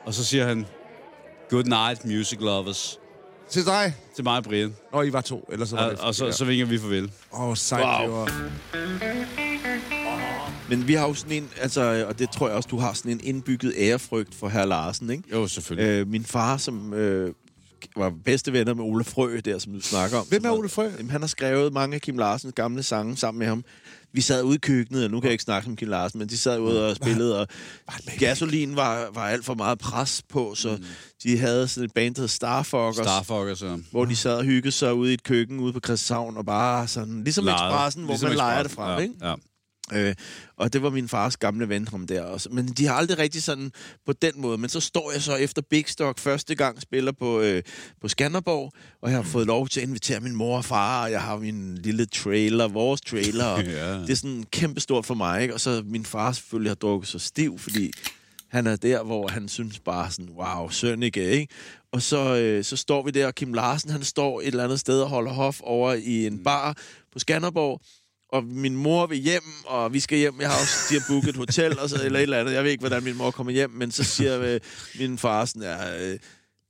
[0.05, 0.67] Og så siger han,
[1.51, 2.99] good night, music lovers.
[3.51, 3.95] Til dig.
[4.15, 4.77] til mig og Brian.
[4.93, 5.49] Nå, I var to.
[5.53, 7.11] Ellers så var Og, det og så, så vinker vi farvel.
[7.33, 8.11] Åh, oh, sejt.
[8.11, 8.17] Wow.
[8.17, 8.29] Wow.
[10.69, 13.13] Men vi har jo sådan en, altså, og det tror jeg også, du har sådan
[13.13, 15.23] en indbygget ærefrygt for herr Larsen, ikke?
[15.33, 15.91] Jo, selvfølgelig.
[15.91, 17.35] Øh, min far, som øh,
[17.97, 20.27] var bedste venner med Ole Frø, der som du snakker om.
[20.27, 20.91] Hvem er Ole Frø?
[20.99, 23.65] Jamen, han har skrevet mange af Kim Larsens gamle sange sammen med ham.
[24.13, 26.29] Vi sad ude i køkkenet, og nu kan jeg ikke snakke om Kim Larsen, men
[26.29, 27.49] de sad ude og spillede, og
[28.19, 30.85] gasolin var, var alt for meget pres på, så mm.
[31.23, 33.83] de havde sådan et band, der hed Starfuckers, Starfucker, så.
[33.91, 36.89] hvor de sad og hyggede sig ude i et køkken ude på Christianshavn, og bare
[36.89, 37.73] sådan, ligesom Lejet.
[37.73, 39.15] Expressen, hvor Ligesom man leger det fra, ja, ikke?
[39.23, 39.35] Ja.
[39.93, 40.15] Øh,
[40.57, 42.49] og det var min fars gamle ven, ham der også.
[42.53, 43.73] Men de har aldrig rigtig sådan
[44.07, 44.59] på den måde.
[44.59, 47.63] Men så står jeg så efter Big Stock første gang spiller på, øh,
[48.01, 51.11] på Skanderborg, og jeg har fået lov til at invitere min mor og far, og
[51.11, 53.93] jeg har min lille trailer, vores trailer, og Ja.
[53.99, 55.43] det er sådan kæmpestort for mig.
[55.43, 55.55] Ikke?
[55.55, 57.93] Og så min far selvfølgelig har drukket så stiv, fordi
[58.49, 61.55] han er der, hvor han synes bare sådan, wow, Sønneke, ikke?
[61.93, 64.81] Og så, øh, så står vi der, og Kim Larsen, han står et eller andet
[64.81, 66.77] sted og holder hof over i en bar
[67.13, 67.81] på Skanderborg,
[68.33, 70.41] og min mor vil hjem, og vi skal hjem.
[70.41, 72.53] Jeg har også, de har booket et hotel, og så, eller et eller andet.
[72.53, 74.61] Jeg ved ikke, hvordan min mor kommer hjem, men så siger øh,
[74.99, 76.19] min far sådan, ja, øh,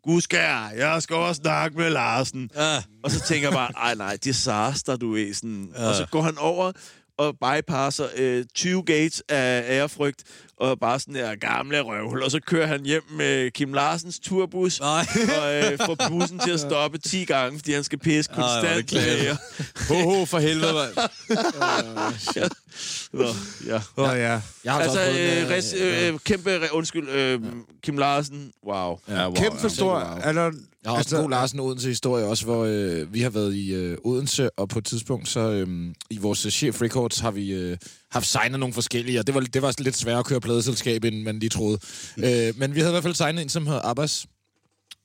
[0.03, 2.51] Guskær, jeg skal også snakke med Larsen.
[2.57, 2.83] Ja.
[3.03, 5.69] Og så tænker jeg bare, ej nej, disaster, du er sådan.
[5.77, 6.73] Og så går han over
[7.19, 10.23] og bypasser øh, 20 gates af ærefrygt,
[10.57, 14.81] og bare sådan der gamle røvhul, og så kører han hjem med Kim Larsens turbus,
[14.81, 15.07] Nej.
[15.43, 18.87] og øh, får bussen til at stoppe 10 gange, fordi han skal pisse konstant.
[18.87, 19.39] klamt.
[19.89, 20.95] Ho, ho, for helvede, mand.
[23.13, 23.25] Nå,
[23.67, 23.81] ja.
[23.97, 24.41] Oh, ja.
[24.65, 27.41] Jeg har Altså, øh, med, res, øh, kæmpe, re, undskyld, øh,
[27.83, 28.99] Kim Larsen, wow.
[29.09, 29.69] Ja, wow, Kæmpe ja.
[29.69, 29.93] stor.
[29.95, 30.19] wow.
[30.23, 30.51] Er der,
[30.85, 33.99] Jeg har også en god Larsen Odense-historie også, hvor øh, vi har været i øh,
[34.05, 37.77] Odense, og på et tidspunkt, så øh, i vores øh, chef records har vi øh,
[38.11, 41.23] haft signet nogle forskellige, og det var, det var lidt sværere at køre pladeselskab, end
[41.23, 41.79] man lige troede.
[42.19, 44.27] øh, men vi havde i hvert fald signet en, som hedder Abbas,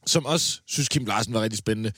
[0.05, 1.91] som også synes, Kim Larsen var rigtig spændende.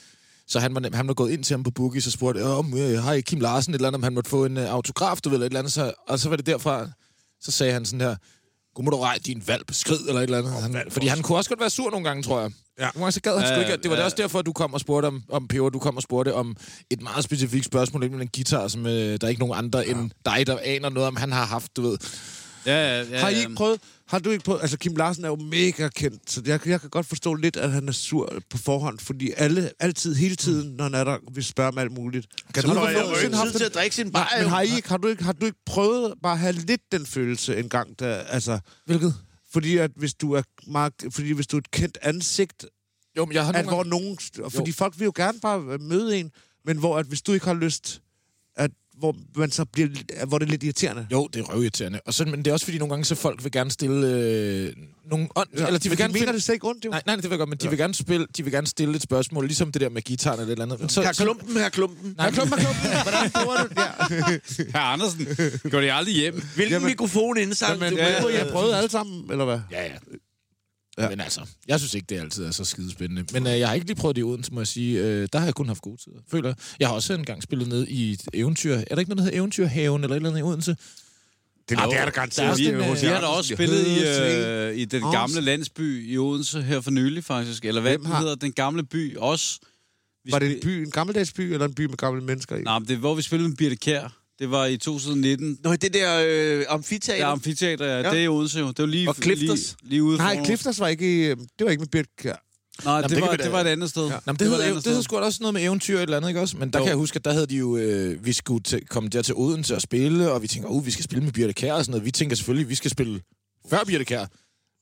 [0.48, 3.20] Så han var, han var gået ind til ham på Boogies og spurgte, om hej
[3.20, 5.46] Kim Larsen, et eller andet, om han måtte få en øh, autograf, du ved, eller
[5.46, 5.72] et eller andet.
[5.72, 6.88] Så, og så var det derfra,
[7.40, 8.16] så sagde han sådan her,
[8.74, 10.52] Gud må du rej din valg skrid, eller et eller andet.
[10.52, 12.50] Han, fordi han kunne også godt være sur nogle gange, tror jeg.
[12.78, 12.84] Ja.
[12.94, 13.82] Nogle gange så gad han sgu ikke.
[13.82, 14.04] Det var ja.
[14.04, 16.56] også derfor, at du kom og spurgte om, om Peber, du kom og spurgte om
[16.90, 19.84] et meget specifikt spørgsmål, nemlig en guitar, som øh, der er ikke nogen andre ja.
[19.90, 21.98] end dig, der aner noget om, han har haft, du ved.
[22.66, 23.80] Ja, ja, ja, Har I ikke prøvet...
[24.08, 24.60] Har du ikke prøvet...
[24.60, 27.72] Altså, Kim Larsen er jo mega kendt, så jeg, jeg kan godt forstå lidt, at
[27.72, 31.44] han er sur på forhånd, fordi alle, altid, hele tiden, når han er der, vil
[31.44, 32.26] spørge om alt muligt.
[32.54, 34.42] Kan du har ikke du nogensinde tid haft til den- at drikke sin Nej, bajer,
[34.42, 36.80] men har, I ikke, har, du ikke, har du ikke prøvet bare at have lidt
[36.92, 38.58] den følelse en gang, der, altså...
[38.86, 39.14] Hvilket?
[39.56, 42.66] Fordi at hvis du er meget, fordi hvis du er et kendt ansigt,
[43.16, 43.90] Jo, men jeg har at nogle hvor gange...
[43.90, 46.32] nogen, fordi folk vil jo gerne bare møde en,
[46.64, 48.02] men hvor at hvis du ikke har lyst,
[48.56, 49.88] at hvor man så bliver,
[50.26, 51.06] hvor det er lidt irriterende.
[51.12, 52.00] Jo, det er røvirriterende.
[52.06, 54.72] Og så, men det er også fordi, nogle gange, så folk vil gerne stille øh,
[55.10, 55.28] nogle...
[55.36, 56.90] Ånd, ja, eller de vil gerne de mener finde- det slet ikke ondt, jo.
[56.90, 58.96] Nej, nej, det vil jeg godt, men de vil gerne spille, de vil gerne stille
[58.96, 60.80] et spørgsmål, ligesom det der med gitaren eller et eller andet.
[60.80, 62.14] Men så, Her klumpen, her klumpen.
[62.18, 62.76] nej, klump, klump.
[63.06, 63.76] Hvordan bruger du det?
[63.78, 64.64] Ja.
[64.72, 65.26] Herr Andersen,
[65.70, 66.34] går de aldrig hjem?
[66.54, 68.30] Hvilken Jamen- mikrofon indsang Men du ja, med?
[68.30, 69.60] I har prøvet alle sammen, eller hvad?
[69.70, 69.88] Ja, ja.
[70.98, 71.08] Ja.
[71.08, 73.24] Men altså, jeg synes ikke, det altid er så skidespændende.
[73.32, 75.00] Men øh, jeg har ikke lige prøvet det i Odense, må jeg sige.
[75.04, 76.16] Øh, der har jeg kun haft gode tider.
[76.30, 76.56] Føler jeg.
[76.80, 78.74] Jeg har også engang spillet ned i et eventyr.
[78.74, 80.76] Er der ikke noget, der hedder Eventyrhaven eller et eller andet i Odense?
[81.68, 82.50] Det, Ah, det er der garanteret.
[82.50, 86.12] er Vi, den, øh, vi har da også spillet i, øh, i den gamle landsby
[86.12, 87.64] i Odense her for nylig, faktisk.
[87.64, 89.58] Eller hvad Hvem den har- hedder den gamle by også.
[90.24, 92.62] Vi Var det en by, en gammeldags by, eller en by med gamle mennesker i?
[92.62, 94.18] Nej, men det er, hvor vi spillede med Birte Kjær.
[94.38, 95.58] Det var i 2019.
[95.64, 97.24] Nå, det der øh, amfiteater.
[97.26, 97.96] Ja, amfiteater, ja.
[97.96, 98.10] Ja.
[98.10, 98.66] Det er i Odense jo.
[98.68, 99.76] Det var lige, Og Clifters.
[99.82, 102.42] lige, lige ude Nej, Clifters var ikke, i- det var ikke med Birk Kjær.
[102.84, 104.02] Nej, Jamen, det, det var, da- det var et andet sted.
[104.06, 104.10] Ja.
[104.12, 105.04] Nå, men det, var hedder, et det, andet det hedder sted.
[105.04, 106.56] sgu da også noget med eventyr et eller andet, ikke også?
[106.56, 106.84] Men der Jo.
[106.84, 107.76] kan jeg huske, at der havde de jo...
[107.76, 110.90] Øh, vi skulle til, komme der til Odense og spille, og vi tænker, uh, vi
[110.90, 112.04] skal spille med Birte Kjær og sådan noget.
[112.04, 113.20] Vi tænker selvfølgelig, at vi skal spille
[113.70, 114.26] før Birte Kjær.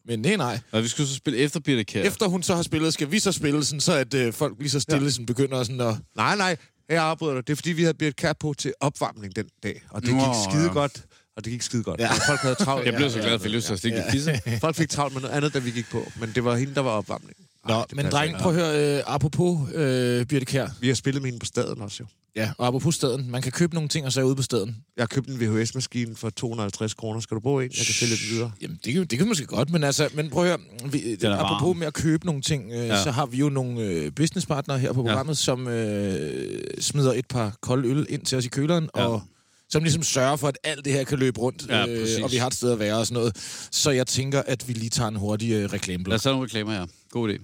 [0.08, 0.58] Men nej, nej.
[0.72, 2.00] Og vi skulle så spille efter Birte Kjær.
[2.00, 2.06] Ja.
[2.06, 4.70] Efter hun så har spillet, skal vi så spille sådan, så at øh, folk lige
[4.70, 5.10] så stille ja.
[5.10, 5.94] sådan, begynder sådan at...
[6.16, 6.56] Nej, nej,
[6.88, 7.46] jeg afbryder dig.
[7.46, 10.18] Det er fordi, vi havde Birk Kjær på til opvarmning den dag, og det Nå,
[10.18, 10.72] gik skide ja.
[10.72, 11.04] godt.
[11.36, 12.00] Og det gik skide godt.
[12.00, 12.12] Ja.
[12.28, 12.86] Folk havde travlt.
[12.86, 14.10] Jeg blev så glad, for jeg lyst til at stikke ja.
[14.10, 14.40] pisse.
[14.60, 16.12] Folk fik travlt med noget andet, da vi gik på.
[16.20, 17.36] Men det var hende, der var opvarmning.
[17.68, 20.68] Nå, Ej, men dreng, prøv at høre, øh, apropos øh, Birte Kjær.
[20.80, 22.06] Vi har spillet med hende på staden også, jo.
[22.36, 23.30] Ja, og apropos staden.
[23.30, 24.76] Man kan købe nogle ting og så ude på staden.
[24.96, 27.20] Jeg har købt en VHS-maskine for 250 kroner.
[27.20, 27.70] Skal du bruge en?
[27.78, 28.52] Jeg kan sælge den videre.
[28.62, 30.58] Jamen, det kan, det kan måske godt, men altså, men prøv at høre,
[30.92, 31.76] vi, er apropos varm.
[31.76, 32.84] med at købe nogle ting, øh, ja.
[32.86, 33.02] Ja.
[33.02, 35.44] så har vi jo nogle øh, businesspartnere her på programmet, ja.
[35.44, 39.00] som øh, smider et par kolde øl ind til os i køleren, ja.
[39.02, 39.08] Ja.
[39.08, 39.22] og
[39.68, 42.36] som ligesom sørger for, at alt det her kan løbe rundt, Ja, øh, og vi
[42.36, 43.36] har et sted at være og sådan noget.
[43.70, 46.14] Så jeg tænker, at vi lige tager en hurtig øh, Lad reklameblok.
[46.14, 46.86] os tage nogle reklamer her.
[47.14, 47.38] God idé.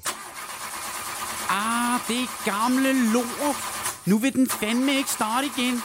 [1.48, 3.56] Ah, det gamle lort.
[4.06, 5.82] Nu vil den fandme ikke starte igen.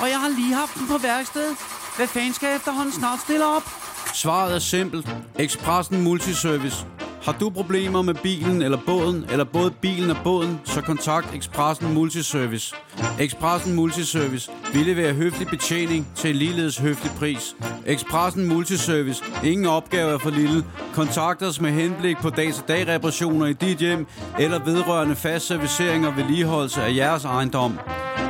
[0.00, 1.56] Og jeg har lige haft den på værksted.
[1.96, 3.81] Hvad fanden skal jeg efterhånden snart stille op?
[4.14, 5.16] Svaret er simpelt.
[5.38, 6.86] Expressen Multiservice.
[7.22, 11.94] Har du problemer med bilen eller båden, eller både bilen og båden, så kontakt Expressen
[11.94, 12.74] Multiservice.
[13.20, 14.50] Expressen Multiservice.
[14.72, 17.56] Vi leverer høflig betjening til en ligeledes høflig pris.
[17.86, 19.24] Expressen Multiservice.
[19.44, 20.64] Ingen opgave er for lille.
[20.94, 24.06] Kontakt os med henblik på dag-til-dag reparationer i dit hjem,
[24.38, 27.78] eller vedrørende fast servicering og vedligeholdelse af jeres ejendom.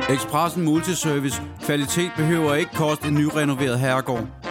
[0.09, 1.41] Expressen Multiservice.
[1.65, 4.42] Kvalitet behøver ikke koste en nyrenoveret herregård.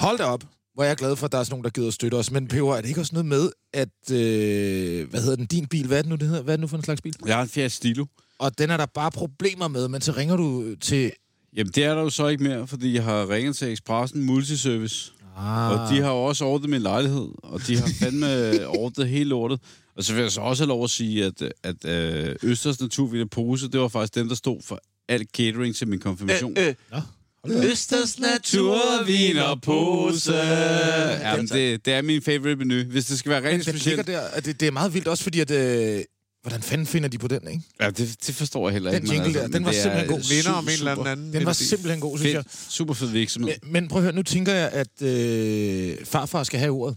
[0.00, 1.88] Hold da op, hvor jeg er glad for, at der er sådan nogen, der gider
[1.88, 2.30] at støtte os.
[2.30, 4.10] Men Peber, er det ikke også noget med, at...
[4.10, 5.46] Øh, hvad hedder den?
[5.46, 6.42] Din bil, hvad er det nu, det hedder?
[6.42, 7.14] Hvad er det nu for en slags bil?
[7.26, 8.06] Jeg har en Fiat Stilo.
[8.38, 11.12] Og den er der bare problemer med, men så ringer du til...
[11.56, 15.12] Jamen, det er der jo så ikke mere, fordi jeg har ringet til Expressen Multiservice.
[15.36, 15.70] Ah.
[15.70, 19.60] Og de har jo også ordnet min lejlighed, og de har fandme ordnet hele lortet.
[19.96, 23.28] Og så vil jeg så også have lov at sige, at, at øh, Østers Naturvin
[23.28, 26.54] Pose, det var faktisk dem, der stod for alt catering til min konfirmation.
[26.58, 27.00] Øh, øh,
[27.48, 30.36] Østers Natur, vin og pose.
[30.36, 32.82] Jamen, det, det er min favorite menu.
[32.82, 34.06] Hvis det skal være den ligger specielt.
[34.06, 35.50] der, at det, det er meget vildt også, fordi at...
[35.50, 36.00] Øh,
[36.42, 37.62] hvordan fanden finder de på den, ikke?
[37.80, 39.06] Ja, det, det forstår jeg heller Den ikke.
[39.14, 40.28] men jingle der, men den var simpelthen god.
[40.36, 42.44] Vinder om en eller anden Den var simpelthen god, synes jeg.
[42.44, 43.52] Fedt, super fed virksomhed.
[43.62, 46.96] Men, men prøv at høre, nu tænker jeg, at øh, farfar skal have ordet.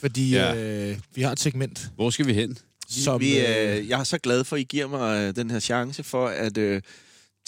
[0.00, 0.54] Fordi Ja.
[0.56, 2.58] øh, vi har et segment, Hvor skal vi hen?
[2.90, 3.20] som...
[3.20, 6.02] Vi, øh, jeg er så glad for, at I giver mig øh, den her chance
[6.02, 6.82] for at øh,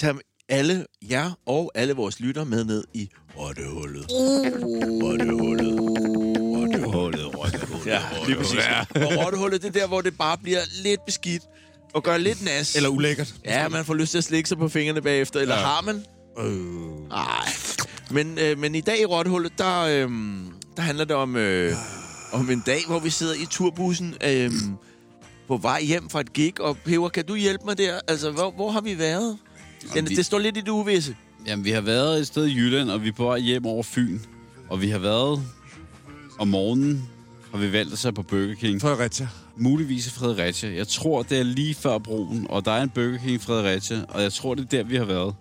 [0.00, 0.14] tage
[0.48, 4.06] alle jer og alle vores lytter med ned i Rottehullet.
[5.02, 5.80] Rottehullet.
[6.40, 7.36] Rottehullet.
[7.38, 7.86] Rottehullet.
[7.86, 8.58] Ja, lige præcis.
[8.94, 11.42] Og Rottehullet, det er der, hvor det bare bliver lidt beskidt
[11.94, 12.76] og gør lidt nas.
[12.76, 13.34] Eller ulækkert.
[13.44, 15.40] Ja, man får lyst til at slikke sig på fingrene bagefter.
[15.40, 15.60] Eller ja.
[15.60, 16.04] har man?
[17.08, 17.48] Nej.
[18.10, 20.10] Men, øh, men i dag i Rottehullet, der, øh,
[20.76, 21.72] der handler det om, øh,
[22.32, 24.50] om en dag, hvor vi sidder i turbussen øh,
[25.48, 26.60] på vej hjem fra et gig.
[26.60, 28.00] Og Peber, kan du hjælpe mig der?
[28.08, 29.38] Altså, hvor, hvor har vi været?
[29.94, 31.16] Den, vi- det står lidt i det uvisse.
[31.46, 33.82] Jamen, vi har været et sted i Jylland, og vi er på vej hjem over
[33.82, 34.18] Fyn.
[34.68, 35.42] Og vi har været
[36.38, 37.08] om morgenen,
[37.52, 38.80] har vi valgt at tage på Burger King.
[38.80, 39.28] Fredericia.
[39.56, 40.74] Muligvis i Fredericia.
[40.74, 44.04] Jeg tror, det er lige før broen, og der er en Burger King i Fredericia,
[44.08, 45.34] og jeg tror, det er der, vi har været.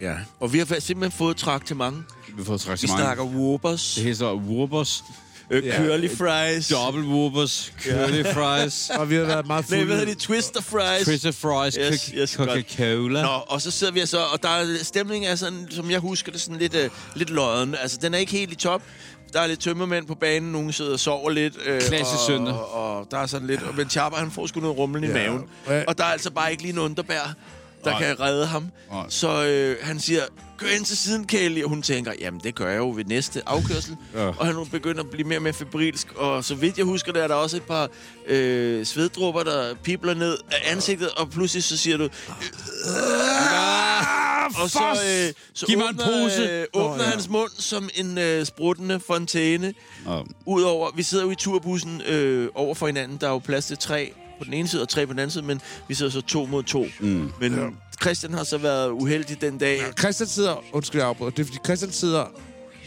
[0.00, 0.14] Ja.
[0.40, 2.02] Og vi har simpelthen fået trak til mange.
[2.38, 2.98] Vi får Vi traktement.
[3.00, 5.04] snakker Whoopers, Det hedder Whoopers,
[5.50, 6.68] øh, curly fries.
[6.68, 9.84] Double Whoopers, Curly Fries, Og vi har været meget Nej, fulde.
[9.86, 10.18] hvad hedder det?
[10.22, 11.04] Twister fries.
[11.06, 12.30] Twister Fries, Yes, yes.
[12.30, 13.22] Coca-Cola.
[13.22, 16.32] Nå, og så sidder vi så, og der er, stemningen er sådan, som jeg husker
[16.32, 17.74] det, sådan lidt, øh, lidt lodden.
[17.82, 18.82] Altså, den er ikke helt i top.
[19.32, 21.54] Der er lidt tømmermænd på banen, nogen sidder og sover lidt.
[21.66, 22.54] Øh, Klassisk og, søndag.
[22.54, 25.08] Og, og, der er sådan lidt, og Ben Chapper, han får sgu noget rumlen i
[25.08, 25.42] maven.
[25.68, 25.82] Ja.
[25.88, 27.34] Og der er altså bare ikke lige en underbær,
[27.86, 28.02] der Nej.
[28.02, 28.70] kan redde ham.
[28.90, 29.04] Nej.
[29.08, 30.20] Så øh, han siger,
[30.58, 31.62] kør ind til siden, Kelly.
[31.62, 33.96] Og hun tænker, jamen det gør jeg jo ved næste afkørsel.
[34.14, 34.26] Ja.
[34.26, 36.12] Og han begynder at blive mere og mere febrilsk.
[36.16, 37.88] Og så vidt jeg husker, der er der også et par
[38.26, 41.08] øh, sveddrupper, der pibler ned af ansigtet.
[41.10, 42.08] Og pludselig så siger du,
[44.62, 46.42] og så, øh, så Giv mig en åbner, pose.
[46.42, 49.74] Øh, åbner hans mund som en øh, spruttende fontæne.
[50.06, 53.18] Og, Udover, vi sidder jo i turbussen øh, over for hinanden.
[53.20, 55.30] Der er jo plads til tre på den ene side og tre på den anden
[55.30, 56.86] side, men vi sidder så to mod to.
[57.00, 57.30] mm.
[57.40, 57.66] Men ja.
[58.02, 59.80] Christian har så været uheldig den dag.
[59.98, 60.64] Christian sidder...
[60.72, 61.30] Undskyld, jeg afbryder.
[61.30, 62.24] Det er, fordi Christian sidder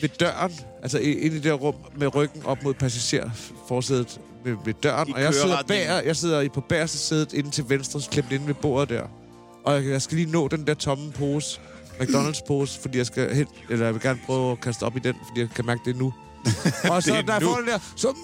[0.02, 0.52] ved døren,
[0.84, 5.10] altså i- inde i det rum, med ryggen op mod passagerforsædet ved, ved døren.
[5.10, 8.32] I og jeg sidder, bag, jeg sidder i på bagerste sædet inde til venstre, klemt
[8.32, 9.04] inde ved bordet der.
[9.66, 11.60] Og jeg, jeg skal lige nå den der tomme pose,
[12.02, 15.16] McDonald's-pose, fordi jeg skal helt, eller jeg vil gerne prøve at kaste op i den,
[15.28, 16.14] fordi jeg kan mærke det nu.
[16.92, 17.10] og så,
[17.42, 18.16] får den der, så...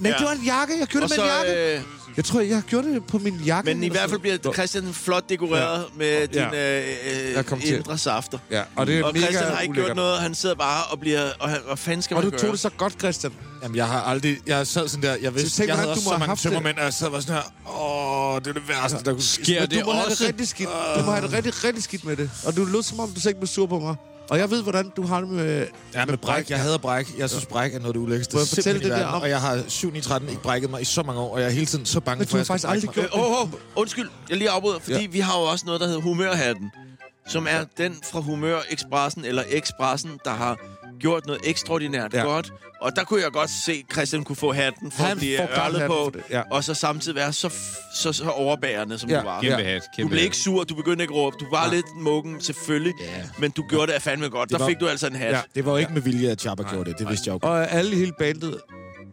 [0.00, 0.16] Nej, Ja.
[0.18, 0.74] det var en jakke.
[0.78, 1.74] Jeg så, med en jakke.
[1.76, 1.80] øh,
[2.16, 3.74] Jeg tror, jeg gjorde det på min jakke.
[3.74, 5.98] men i hvert fald bliver Christian flot dekoreret ja.
[5.98, 6.44] med Ja.
[6.44, 7.76] dine øh, kom til.
[7.76, 8.38] indre safter.
[8.50, 9.86] Ja, og det er Og mega Christian har ikke ulækkert.
[9.88, 10.18] gjort noget.
[10.20, 11.30] Han sidder bare og bliver...
[11.38, 12.40] Og han, hvad fanden skal Og man du gøre?
[12.46, 13.32] tog det så godt, Christian.
[13.62, 14.38] Jamen, jeg har aldrig...
[14.46, 15.16] Jeg sad sådan der...
[15.22, 17.10] Jeg vidste, tænk, jeg havde du også må så have mange tømmermænd, og jeg sad
[17.10, 17.80] bare sådan her...
[18.34, 19.44] Åh, det er det værste, der kunne ske.
[19.44, 20.24] Sker Men det du må have det også?
[20.26, 20.68] rigtig skidt.
[20.98, 22.30] Du må have det rigtig, rigtig skidt med det.
[22.46, 23.96] Og du lød som om, du ikke blev sur på mig.
[24.30, 25.66] Og jeg ved, hvordan du har det med...
[25.94, 26.50] Ja, med bræk.
[26.50, 27.18] Jeg hader bræk.
[27.18, 28.34] Jeg synes, bræk er noget af det ulækkeste.
[28.36, 30.80] Må jeg fortælle det der om- Og jeg har 7 i 13 ikke brækket mig
[30.80, 32.38] i så mange år, og jeg er hele tiden så bange Men for, du at
[32.38, 35.06] jeg faktisk aldrig gjort Øh, åh, åh, undskyld, jeg lige afbryder, fordi ja.
[35.06, 36.70] vi har jo også noget, der hedder humørhatten,
[37.28, 40.58] som er den fra Humør Expressen, eller Expressen, der har
[41.02, 42.18] gjort noget ekstraordinært Ja.
[42.18, 42.24] ja.
[42.24, 42.52] godt.
[42.80, 45.40] Og der kunne jeg godt se, at Christian kunne få hatten for Han at blive
[45.64, 46.42] ørlet på, det, ja.
[46.50, 47.48] og så samtidig være så,
[47.96, 49.18] så, så overbærende, som Ja.
[49.20, 49.40] du var.
[49.40, 49.72] Kæmpe Ja.
[49.72, 50.24] hat, Du kæmpe blev hat.
[50.24, 51.36] ikke sur, du begyndte ikke at råbe.
[51.40, 52.92] Du var lidt muggen, selvfølgelig.
[53.00, 53.06] Ja.
[53.38, 54.48] Men du gjorde det af fandme godt.
[54.48, 55.32] Det Der var- fik du altså en hat.
[55.32, 55.40] Ja.
[55.54, 56.98] Det var jo ikke med vilje, at Chapper gjorde det.
[56.98, 57.48] Det vidste jeg jo.
[57.48, 58.60] Og alle hele bandet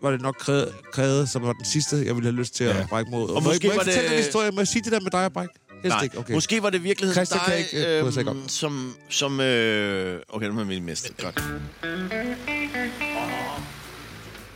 [0.02, 2.76] var det nok krævet, krævet, som var den sidste, jeg ville have lyst til at
[2.76, 2.86] Ja.
[2.90, 3.30] brække mod.
[3.30, 4.52] Og, Og må, måske jeg, må var fortælle det- den historie?
[4.52, 5.54] Må jeg sige det der med dig og brække?
[5.84, 6.34] Helst Nej, ikke, okay.
[6.34, 8.38] måske var det i virkeligheden Christian kan dig, ikke, øh, bryde sig ikke om.
[8.38, 8.96] øhm, som...
[9.10, 10.22] som øh...
[10.30, 11.18] Okay, nu har vi mistet.
[11.18, 11.44] Godt.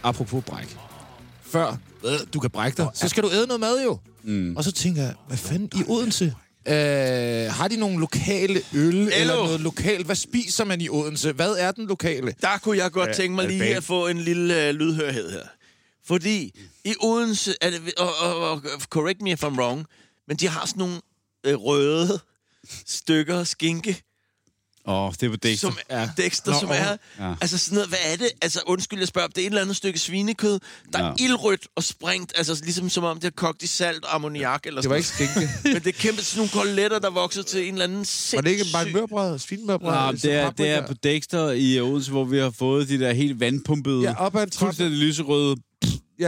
[0.03, 0.77] Apropos bræk.
[1.43, 3.99] Før øh, du kan brække dig, så skal du æde noget mad jo.
[4.23, 4.55] Mm.
[4.57, 6.25] Og så tænker jeg, hvad fanden i Odense?
[6.67, 6.73] Øh,
[7.53, 10.05] har de nogle lokale øl eller noget lokalt?
[10.05, 11.31] Hvad spiser man i Odense?
[11.31, 12.35] Hvad er den lokale?
[12.41, 15.43] Der kunne jeg godt tænke mig lige at få en lille øh, lydhørhed her.
[16.05, 16.51] Fordi
[16.85, 19.85] i Odense, er det, og, og, og, correct me if I'm wrong,
[20.27, 21.01] men de har sådan nogle
[21.43, 22.19] øh, røde
[22.87, 24.01] stykker skinke,
[24.87, 25.67] Åh, oh, det er på Dexter.
[25.67, 26.97] som er Dexter, som er...
[27.19, 27.35] Ja.
[27.41, 28.29] Altså sådan noget, hvad er det?
[28.41, 30.59] Altså undskyld, jeg spørger, det er et eller andet stykke svinekød,
[30.93, 31.25] der er Ja.
[31.25, 34.81] ildrødt og sprængt, altså ligesom som om det er kogt i salt og ammoniak eller
[34.81, 35.49] Det var sådan ikke skinke.
[35.73, 38.49] Men det er kæmpe sådan nogle koletter, der vokser til en eller anden Var det
[38.51, 39.39] ikke bare en sindssyg- mørbrød?
[39.39, 39.91] Svinemørbrød?
[39.91, 43.13] Nej, det er, det er på Dexter i Odense, hvor vi har fået de der
[43.13, 44.65] helt vandpumpede, Ja, op ad en trappe.
[44.65, 45.55] fuldstændig lyserøde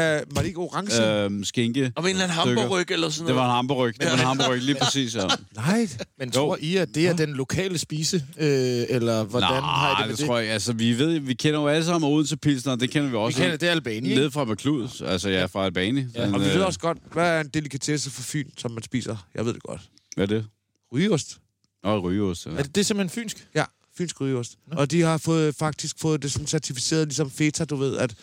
[0.02, 1.24] Ja, var det ikke orange?
[1.24, 1.92] øhm, skinke.
[1.96, 2.62] Om en eller anden stykker.
[2.62, 3.48] hamburgerryg eller sådan Det noget.
[3.48, 3.94] var en hamburg.
[4.00, 5.16] Det var en hamburg, lige præcis.
[5.16, 5.28] Ja.
[5.56, 5.88] Nej.
[6.20, 8.16] Men tror I, at det er den lokale spise?
[8.38, 8.48] Øh,
[8.90, 10.28] eller hvordan Nej, har I det med det, det?
[10.28, 10.50] tror jeg.
[10.52, 13.40] Altså, vi ved, vi kender jo alle sammen Odense Pilsner, det kender vi Vi også.
[13.40, 14.22] kender det er Albani, ikke?
[14.22, 16.06] Ned fra McLuds, altså ja, fra Albani.
[16.16, 16.26] Ja.
[16.26, 18.84] Men, Og vi øh, ved også godt, hvad er en delikatesse for Fyn, som man
[18.84, 19.28] spiser?
[19.36, 19.82] Jeg ved det godt.
[20.16, 20.46] Hvad er det?
[20.94, 21.38] Rygeost.
[21.84, 22.46] Åh, rygeost.
[22.46, 22.52] Ja.
[22.52, 23.48] Er det, det er simpelthen fynsk?
[23.56, 23.64] Ja,
[23.98, 24.56] fynsk rygeost.
[24.72, 28.14] Og de har fået, faktisk fået det sådan certificeret, ligesom feta, du ved, at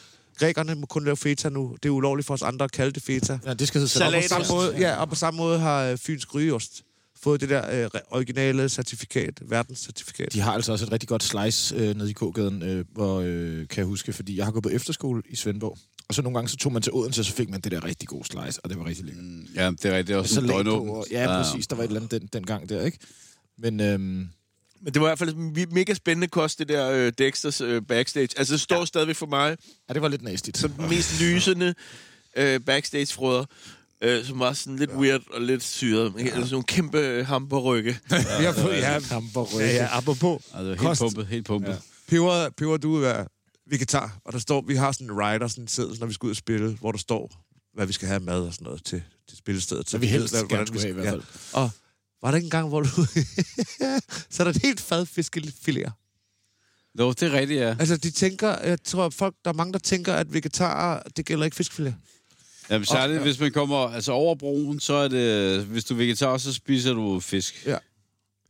[0.47, 1.77] grækerne må kun lave feta nu.
[1.83, 3.39] Det er ulovligt for os andre at kalde det feta.
[3.47, 4.33] Ja, det skal hedde Salat.
[4.33, 6.83] Og på samme måde, ja, og på samme måde har øh, fynsk rygeost
[7.23, 10.33] fået det der øh, originale certifikat, verdenscertifikat.
[10.33, 13.69] De har altså også et rigtig godt slice øh, nede i K-gaden, øh, hvor, øh,
[13.69, 15.79] kan jeg huske, fordi jeg har gået på efterskole i Svendborg.
[16.09, 17.85] Og så nogle gange så tog man til Odense, og så fik man det der
[17.85, 19.25] rigtig gode slice, og det var rigtig lækkert.
[19.25, 20.09] Mm, Ja, det er rigtigt.
[20.09, 20.91] Det også Salat sådan på, døgnåbent.
[20.97, 21.67] og, ja, præcis.
[21.67, 22.99] Der var et eller andet den, den gang der, ikke?
[23.59, 24.29] Men øhm,
[24.83, 28.29] Men det var i hvert fald mega spændende kost, det der øh, Dexters øh, backstage.
[28.37, 28.85] Altså, det står ja.
[28.85, 29.57] stadigvæk for mig
[29.89, 30.59] ja, det var lidt nastigt.
[30.59, 31.75] som den mest lysende
[32.37, 33.45] øh, backstage-frøder.
[34.03, 34.97] Øh, som var sådan lidt ja.
[34.97, 36.13] weird og lidt syret.
[36.19, 36.23] Ja.
[36.23, 37.17] Altså sådan nogle kæmpe øh.
[37.29, 40.43] Vi har fået, ja, Hamburg ja, ja, apropos.
[40.55, 41.01] Altså, helt Kost.
[41.01, 41.71] pumpet, helt pumpet.
[41.71, 41.77] Ja.
[42.09, 43.25] Peber, Peber, du er
[43.71, 46.27] vegetar, og der står, vi har sådan en rider, sådan en seddel, når vi skal
[46.27, 47.33] ud og spille, hvor der står,
[47.75, 49.91] hvad vi skal have mad og sådan noget til, til spillestedet.
[49.91, 51.23] Så vi helst gerne hvordan skulle have i hvert fald.
[51.55, 51.61] Ja.
[51.61, 51.71] Og
[52.23, 52.89] var der ikke en gang, hvor du...
[54.31, 55.91] så er der et helt fad fiskefiléer.
[56.99, 57.77] Jo, det er rigtigt, ja.
[57.79, 61.27] Altså, de tænker, jeg tror, at folk, der er mange, der tænker, at vegetarer, det
[61.27, 61.95] gælder ikke fiskefilet.
[62.71, 65.65] Jamen, særligt, Og- hvis man kommer altså over broen, så er det...
[65.65, 67.67] Hvis du er vegetar, så spiser du fisk.
[67.67, 67.77] Ja.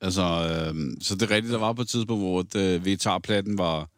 [0.00, 3.58] Altså, øhm, så det er rigtigt, der var på et tidspunkt, hvor at, øh, vegetarplatten
[3.58, 3.88] var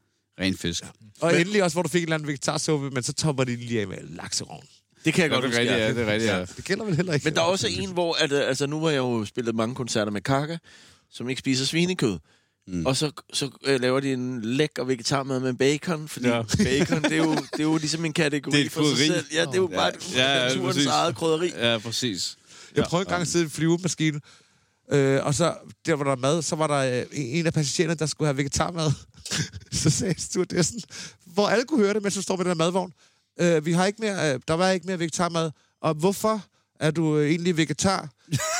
[0.40, 0.82] ren fisk.
[0.84, 0.88] Ja.
[1.20, 3.56] Og men, endelig også, hvor du fik en eller anden vegetarsuppe, men så topper de
[3.56, 4.66] lige af med lakserovn.
[5.04, 5.58] Det kan jeg Ja, godt huske.
[5.60, 5.86] rigtigt, ja.
[5.86, 6.40] ja, det er rigtigt, ja.
[6.40, 7.24] Det gælder vel heller ikke.
[7.24, 8.14] Men der er også en, hvor...
[8.14, 10.56] At, øh, altså, nu har jeg jo spillet mange koncerter med Kaka,
[11.10, 12.18] som ikke spiser svinekød.
[12.66, 12.86] Mm.
[12.86, 16.36] Og så, så øh, laver de en lækker vegetarmad med bacon, fordi ja.
[16.36, 16.42] Ja.
[16.64, 19.06] bacon, det er, jo, det er jo ligesom en kategori Det er for sig krydderi.
[19.06, 19.26] selv.
[19.32, 20.86] Ja, det er jo bare Ja, ja, naturens præcis.
[20.86, 21.52] eget krydderi.
[21.56, 22.36] Ja, præcis.
[22.76, 24.20] Jeg prøvede engang at sidde i en flyvemaskine,
[24.92, 25.54] øh, og så
[25.86, 28.90] der var der mad, så var der øh, en af passagererne, der skulle have vegetarmad.
[29.82, 30.80] så sagde stewardessen,
[31.24, 32.92] hvor alle kunne høre det, mens du står med den her madvogn.
[33.40, 35.50] Øh, vi har ikke mere, øh, der var ikke mere vegetarmad.
[35.80, 36.44] Og hvorfor
[36.86, 38.08] er du øh, egentlig vegetar?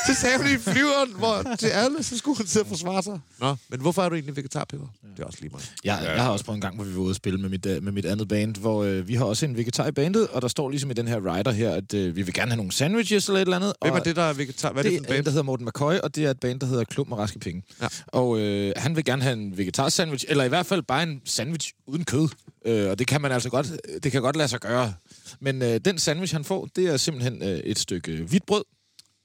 [0.07, 3.19] så sagde hun i flyveren, hvor til alle, så skulle hun sidde og forsvare sig.
[3.39, 4.87] Nå, men hvorfor er du egentlig vegetar, Peber?
[5.17, 5.71] Det er også lige meget.
[5.85, 7.65] Ja, jeg har også prøvet en gang, hvor vi var ude og spille med mit,
[7.65, 10.41] øh, med mit andet band, hvor øh, vi har også en vegetar i bandet, og
[10.41, 12.71] der står ligesom i den her rider her, at øh, vi vil gerne have nogle
[12.71, 13.73] sandwiches eller et eller andet.
[13.81, 14.71] Hvem og er det, der er vegetar?
[14.71, 15.25] Hvad er det, det for er en band?
[15.25, 17.63] der hedder Morten McCoy, og det er et band, der hedder Klub med raske penge.
[17.81, 17.87] Ja.
[18.07, 21.21] Og øh, han vil gerne have en vegetar sandwich, eller i hvert fald bare en
[21.25, 22.27] sandwich uden kød.
[22.65, 23.71] Øh, og det kan man altså godt,
[24.03, 24.93] det kan godt lade sig gøre.
[25.39, 28.63] Men øh, den sandwich, han får, det er simpelthen øh, et stykke øh, hvidt brød,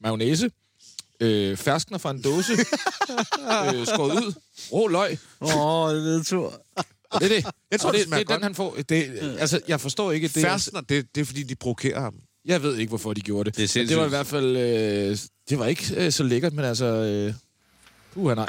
[0.01, 0.51] mayonnaise,
[1.21, 2.53] øh, ferskner fra en dåse,
[3.79, 4.33] øh, skåret ud,
[4.73, 6.63] rå løg, Åh, oh, det er tur.
[7.13, 7.47] det er det.
[7.71, 8.77] Jeg tror, Og det det, det er den, han får.
[8.89, 12.15] Det, altså, jeg forstår ikke, det er, Færstner, det, det er fordi, de provokerer ham.
[12.45, 13.59] Jeg ved ikke, hvorfor de gjorde det.
[13.59, 14.57] Det er det var i hvert fald...
[14.57, 15.19] Øh,
[15.51, 16.85] det var ikke øh, så lækkert, men altså...
[16.87, 17.35] Øh,
[18.15, 18.49] puha, nej.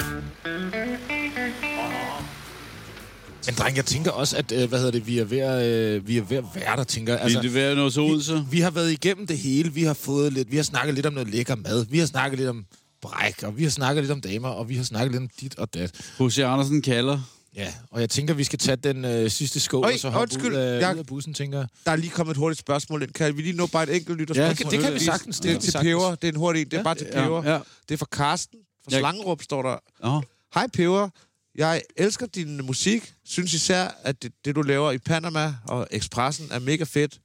[3.45, 6.08] Men dreng, jeg tænker også, at øh, hvad hedder det, vi er ved at, øh,
[6.08, 7.21] vi er ved at være der, tænker jeg.
[7.21, 8.45] Altså, altså, Vil det være noget til Odense?
[8.51, 9.73] vi har været igennem det hele.
[9.73, 11.86] Vi har fået lidt, vi har snakket lidt om noget lækker mad.
[11.89, 12.65] Vi har snakket lidt om
[13.01, 15.56] bræk, og vi har snakket lidt om damer, og vi har snakket lidt om dit
[15.60, 15.91] og dat.
[16.19, 16.38] H.C.
[16.39, 17.19] Andersen kalder.
[17.56, 20.21] Ja, og jeg tænker, vi skal tage den øh, sidste skål, Øj, og så hoppe
[20.21, 21.67] undskyld, ud, af, jeg- ud af bussen, tænker jeg.
[21.86, 23.12] Der er lige kommet et hurtigt spørgsmål ind.
[23.12, 24.45] Kan vi lige nå bare et enkelt lytterspørgsmål?
[24.45, 25.89] Ja, det kan- det kan vi sagtens, det Det er vi til sagtens.
[25.93, 26.15] Peber.
[26.15, 26.65] Det er en hurtig en.
[26.67, 27.43] Det er Ja, bare til ja, Peber.
[27.51, 27.60] ja.
[27.89, 28.60] Det er fra Karsten.
[28.89, 29.77] Fra Slangerup står der.
[30.04, 30.21] Åh,
[30.54, 31.10] Hej Peber.
[31.55, 33.13] Jeg elsker din musik.
[33.23, 37.21] Synes især, at det, det, du laver i Panama og Expressen er mega fedt.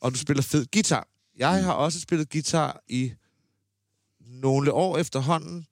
[0.00, 1.08] Og du spiller fed guitar.
[1.36, 3.12] Jeg har også spillet guitar i
[4.20, 5.66] nogle år efterhånden.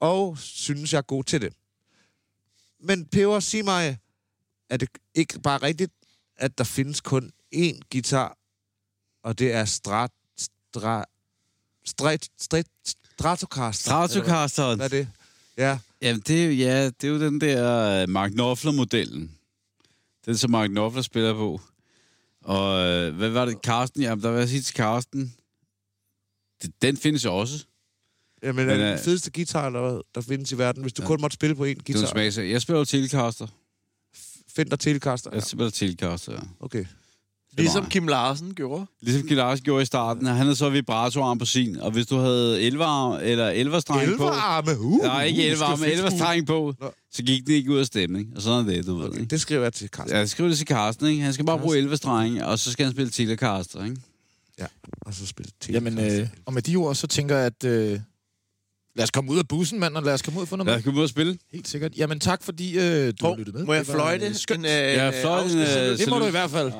[0.00, 1.52] Og synes, jeg er god til det.
[2.80, 3.98] Men Peber, sig mig,
[4.70, 5.92] er det ikke bare rigtigt,
[6.36, 8.36] at der findes kun én guitar,
[9.22, 10.10] og det er Strat...
[10.36, 11.06] Strat...
[11.84, 12.28] Strat...
[12.38, 12.66] Strat...
[12.84, 14.78] Stratocasteren.
[14.78, 15.12] Hvad hvad er det?
[15.56, 15.78] Ja.
[16.02, 19.30] Jamen, det er, ja, det er jo den der øh, Mark Knopfler-modellen.
[20.26, 21.60] Den, som Mark Knopfler spiller på.
[22.44, 23.58] Og øh, hvad var det?
[23.64, 24.02] Carsten?
[24.02, 25.34] Jamen, der var jeg sige til Carsten.
[26.62, 27.64] Det, den findes jo også.
[28.42, 31.02] Jamen, Men, er det øh, den fedeste guitar, hvad, der findes i verden, hvis du
[31.02, 31.06] Ja.
[31.06, 32.00] kun måtte spille på én Det er guitar?
[32.02, 32.50] en smagsag.
[32.50, 33.46] Jeg spiller jo Telecaster.
[34.48, 35.30] Fender Telecaster.
[35.30, 35.44] Jeg Ja.
[35.44, 36.40] spiller Telecaster, ja.
[36.60, 36.84] Okay.
[37.58, 38.86] Ligesom Kim Larsen gjorde.
[39.02, 40.26] Ligesom Kim Larsen gjorde i starten.
[40.26, 44.12] Han havde så vibratorarm på sin, og hvis du havde 11 eller 11 streng på...
[44.12, 46.18] Elverarme, uh, Nej, ikke uh, 11 skal men fedt 11 skue.
[46.18, 46.92] streng på, Nå.
[47.12, 48.30] så gik det ikke ud af stemme, ikke?
[48.36, 49.30] Og sådan er det, du ved, Okay, ikke?
[49.30, 50.16] det skriver jeg til Carsten.
[50.16, 51.22] Ja, skriv det til Carsten, ikke?
[51.22, 53.96] Han skal bare bruge 11 strenge, og så skal han spille Telecaster, ikke?
[55.00, 55.72] Og så spille til.
[55.74, 57.64] Jamen, øh, og med de ord, så tænker jeg, at...
[57.64, 58.00] Øh,
[58.96, 60.66] lad os komme ud af bussen, mand, og lad os komme ud og få noget
[60.66, 61.38] Lad os komme ud og spille.
[61.52, 61.92] Helt sikkert.
[61.96, 63.66] Jamen, tak, fordi øh, du Hov, lyttede med.
[63.66, 64.26] Må jeg Det fløjte?
[64.26, 64.58] øh, skønt.
[64.60, 66.72] En, øh, Ja, fløjte en, øh, Det må du i hvert fald.